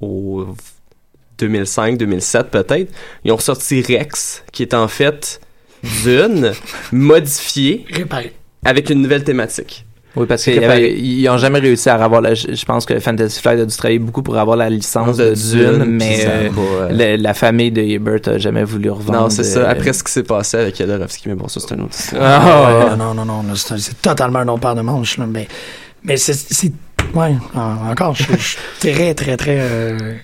[0.00, 0.46] au
[1.38, 2.90] 2005-2007 peut-être,
[3.24, 5.40] ils ont sorti Rex, qui est en fait
[6.04, 6.52] Dune
[6.92, 8.32] modifié Réparé.
[8.64, 9.84] avec une nouvelle thématique.
[10.16, 12.34] Oui, parce qu'ils n'ont jamais réussi à avoir la.
[12.34, 15.34] Je je pense que Fantasy Flight a dû travailler beaucoup pour avoir la licence de
[15.34, 19.20] Dune, mais euh, pas, euh, la, la famille de Ebert a jamais voulu revendre.
[19.20, 19.60] Non, c'est ça.
[19.60, 21.96] euh, Après ce qui s'est passé avec Jodorowsky, mais bon, ça, c'est un autre.
[22.18, 25.18] Ah, non, non, non, là, c'est totalement un autre de manches.
[25.18, 25.46] Là, mais
[26.02, 26.32] mais c'est.
[26.34, 26.72] c'est-
[27.14, 29.58] Ouais, en- encore, je je suis très, très, très.
[29.60, 30.14] euh,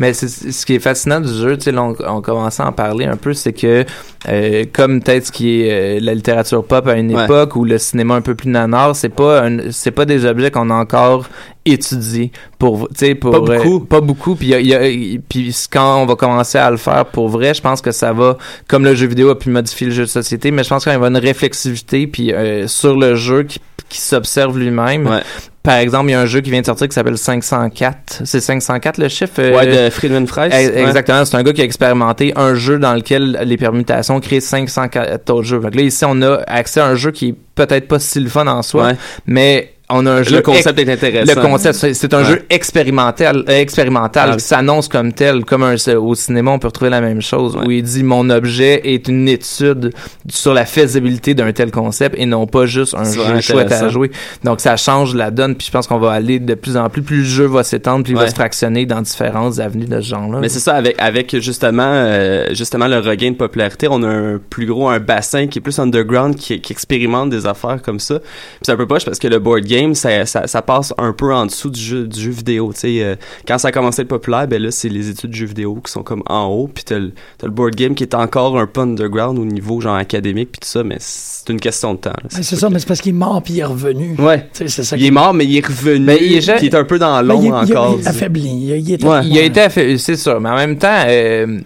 [0.00, 3.04] Mais ce qui est fascinant du jeu, tu sais, on, on commençait à en parler
[3.04, 3.84] un peu, c'est que
[4.28, 7.24] euh, comme peut-être ce qui est euh, la littérature pop à une Ouais.
[7.24, 10.50] époque ou le cinéma un peu plus nanar, c'est pas un- c'est pas des objets
[10.50, 11.28] qu'on a encore
[11.66, 13.76] étudiés pour tu sais pour Pas beaucoup.
[13.76, 16.58] euh, pas beaucoup puis il y a- il y a- puis quand on va commencer
[16.58, 18.36] à le faire pour vrai, je pense que ça va
[18.68, 20.92] comme le jeu vidéo a pu modifier le jeu de société, mais je pense qu'il
[20.92, 23.58] y a une réflexivité puis euh, sur le jeu qui,
[23.88, 25.06] qui s'observe lui-même.
[25.06, 25.20] Ouais.
[25.62, 28.20] Par exemple, il y a un jeu qui vient de sortir qui s'appelle 504.
[28.26, 30.26] C'est 504 le chiffre euh, Ouais, de Friedman.
[30.36, 30.82] Eh, ouais.
[30.82, 35.30] Exactement, c'est un gars qui a expérimenté un jeu dans lequel les permutations créent 504
[35.30, 35.60] autres jeux.
[35.60, 38.28] Donc là, ici, on a accès à un jeu qui est peut-être pas si le
[38.28, 38.96] fun en soi, Ouais.
[39.26, 40.36] mais on a un jeu...
[40.36, 41.34] Le concept est intéressant.
[41.40, 42.24] Le concept, c'est- un Ouais.
[42.24, 44.36] jeu expérimental, euh, expérimental Ouais.
[44.36, 47.70] qui s'annonce comme tel, comme un, au cinéma, on peut retrouver la même chose, où
[47.70, 49.92] il dit mon objet est une étude
[50.28, 54.10] sur la faisabilité d'un tel concept et non pas juste un jeu chouette à jouer.
[54.44, 57.02] Donc ça change la donne, puis je pense qu'on va aller de plus en plus,
[57.02, 60.08] plus le jeu va s'étendre, plus il va se fractionner dans différentes avenues de ce
[60.08, 60.38] genre-là.
[60.40, 64.40] Mais c'est ça, avec, avec justement, euh, justement le regain de popularité, on a un
[64.50, 68.18] plus gros, un bassin qui est plus underground, qui, qui expérimente des affaires comme ça.
[68.20, 68.28] Puis
[68.62, 71.34] c'est un peu poche parce que le board game, ça, ça, ça passe un peu
[71.34, 72.72] en dessous du jeu, du jeu vidéo.
[72.72, 73.16] Tu sais, euh,
[73.46, 75.78] quand ça a commencé à être populaire, ben là, c'est les études de jeux vidéo
[75.84, 76.70] qui sont comme en haut.
[76.72, 79.80] Puis t'as le, t'as le board game qui est encore un peu underground au niveau
[79.80, 82.10] genre académique puis tout ça, mais c'est une question de temps.
[82.10, 82.28] là.
[82.32, 84.14] ben, c'est ça, mais c'est parce qu'il est mort puis il est revenu.
[84.18, 84.48] Ouais.
[84.52, 86.04] Ça Il est mort, mais il est revenu.
[86.04, 87.96] Mais il est ja- puis il est un peu dans est- l'ombre encore.
[87.98, 88.48] il est affaibli.
[88.48, 89.20] Il, est- il est- Ouais.
[89.26, 91.60] Il a été affaibli, c'est sûr, mais en même temps, euh,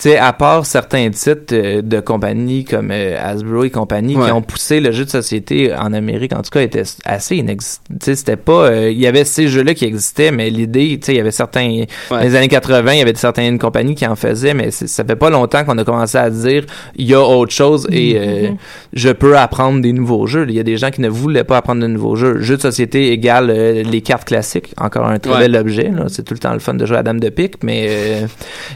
[0.00, 4.26] tu sais, à part certains titres euh, de compagnies comme euh, Hasbro et compagnie Ouais.
[4.26, 7.82] qui ont poussé le jeu de société en Amérique, en tout cas, était assez inexistant.
[7.90, 11.06] Tu sais, c'était pas, euh, il y avait ces jeux-là qui existaient, mais l'idée, tu
[11.06, 14.06] sais, il y avait certains, dans les années 80, il y avait certaines compagnies qui
[14.06, 17.14] en faisaient, mais c'est- ça fait pas longtemps qu'on a commencé à dire, il y
[17.14, 18.56] a autre chose et euh, Mhm.
[18.92, 20.46] je peux apprendre des nouveaux jeux.
[20.48, 22.40] Il y a des gens qui ne voulaient pas apprendre de nouveaux jeux.
[22.40, 25.38] Jeux de société égale euh, les cartes classiques, encore un très Ouais.
[25.48, 25.90] bel objet.
[25.90, 26.04] là.
[26.06, 28.26] C'est tout le temps le fun de jouer à Dame de pique, mais euh,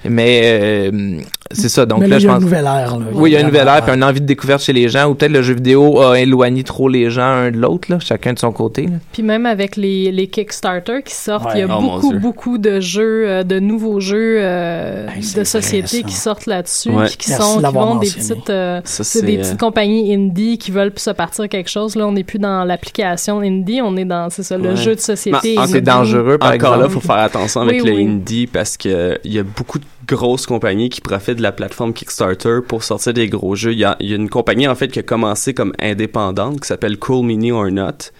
[0.08, 1.11] mais euh,
[1.50, 1.84] c'est ça.
[1.86, 2.42] Donc mais là, là, il je y a pense.
[2.42, 2.96] une nouvelle ère.
[2.98, 3.04] Là.
[3.12, 5.08] Oui, il y a une nouvelle ère, puis une envie de découverte chez les gens,
[5.10, 8.32] ou peut-être le jeu vidéo a éloigné trop les gens un de l'autre, là, chacun
[8.32, 8.86] de son côté.
[8.86, 8.92] là.
[9.12, 11.74] Puis même avec les, les Kickstarter qui sortent, il y a Ouais.
[11.78, 16.46] Oh, beaucoup, beaucoup de jeux, euh, de nouveaux jeux euh, Hey, de société qui sortent
[16.46, 17.06] là-dessus, Ouais.
[17.06, 20.12] puis qui Merci sont qui vendent des petites, euh, Ça, c'est des euh, petites compagnies
[20.14, 21.96] indie qui veulent se partir quelque chose.
[21.96, 24.76] Là, on n'est plus dans l'application indie, on est dans, c'est ça, le Ouais.
[24.76, 25.38] jeu de société.
[25.54, 25.72] Mais en- indie.
[25.72, 26.92] C'est dangereux, par Encore là, exemple.
[26.94, 28.04] faut faire attention avec Oui, le oui.
[28.06, 31.92] indie parce que il y a beaucoup de grosses compagnies qui profitent de la plateforme
[31.92, 33.72] Kickstarter pour sortir des gros jeux.
[33.72, 36.60] Il y a, il y a une compagnie en fait qui a commencé comme indépendante
[36.60, 38.10] qui s'appelle Cool Mini or Not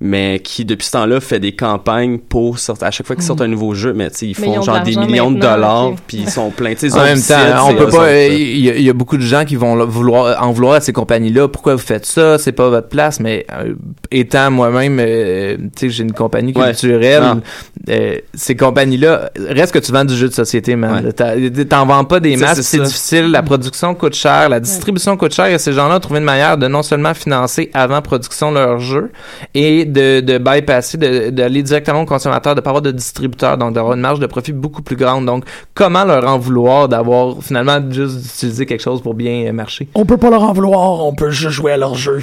[0.00, 3.40] mais qui depuis ce temps-là fait des campagnes pour sortir à chaque fois qu'ils sortent
[3.40, 5.40] un nouveau jeu mais tu sais ils font ils ont de genre des millions de
[5.40, 8.12] dollars puis ils sont pleins tu sais ils En même temps, on peut pas.
[8.26, 10.80] Il y, a- il y a beaucoup de gens qui vont vouloir en vouloir à
[10.80, 11.48] ces compagnies-là.
[11.48, 13.18] Pourquoi vous faites ça C'est pas votre place.
[13.20, 13.74] Mais euh,
[14.10, 16.66] étant moi-même, euh, tu sais, j'ai une compagnie Ouais.
[16.66, 17.22] culturelle.
[17.24, 17.36] Ah.
[17.90, 21.04] euh, ces compagnies-là, reste que tu vends du jeu de société, man.
[21.06, 21.64] Ouais.
[21.66, 22.60] T'en vends pas des masses.
[22.60, 23.30] c'est difficile.
[23.30, 24.48] La production coûte cher.
[24.48, 25.46] La distribution coûte cher.
[25.46, 29.10] Et ces gens-là ont trouvé une manière de non seulement financer avant production leur jeu
[29.54, 33.72] et de, de bypasser, de- d'aller directement au consommateur, de pas avoir de distributeur, donc
[33.74, 35.26] d'avoir une marge de profit beaucoup plus grande.
[35.26, 39.88] Donc, comment leur en vouloir d'avoir finalement juste d'utiliser quelque chose pour bien euh, marcher?
[39.94, 42.20] On peut pas leur en vouloir, on peut juste jouer à leur jeu.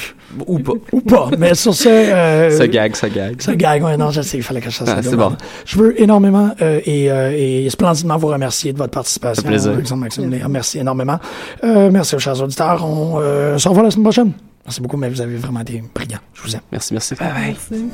[0.48, 0.74] Ou pas.
[0.92, 1.30] Ou pas.
[1.38, 1.88] Mais sur ce.
[1.90, 4.76] euh, ça gag ça gag Ça gag, ouais, non, je sais, il fallait que je
[4.78, 5.10] fasse Ah, ça.
[5.10, 5.34] c'est bon.
[5.66, 9.42] Je veux énormément euh, et, euh, et splendidement vous remercier de votre participation.
[9.44, 9.72] Fait plaisir.
[9.74, 11.20] Alexandre Maxime merci énormément.
[11.64, 12.86] Euh, merci aux chers auditeurs.
[12.86, 14.32] On euh, se revoit la semaine prochaine.
[14.66, 16.20] Merci beaucoup, mais vous avez vraiment été brillants.
[16.34, 16.62] Je vous aime.
[16.72, 17.16] Merci, merci.
[17.20, 17.86] Merci.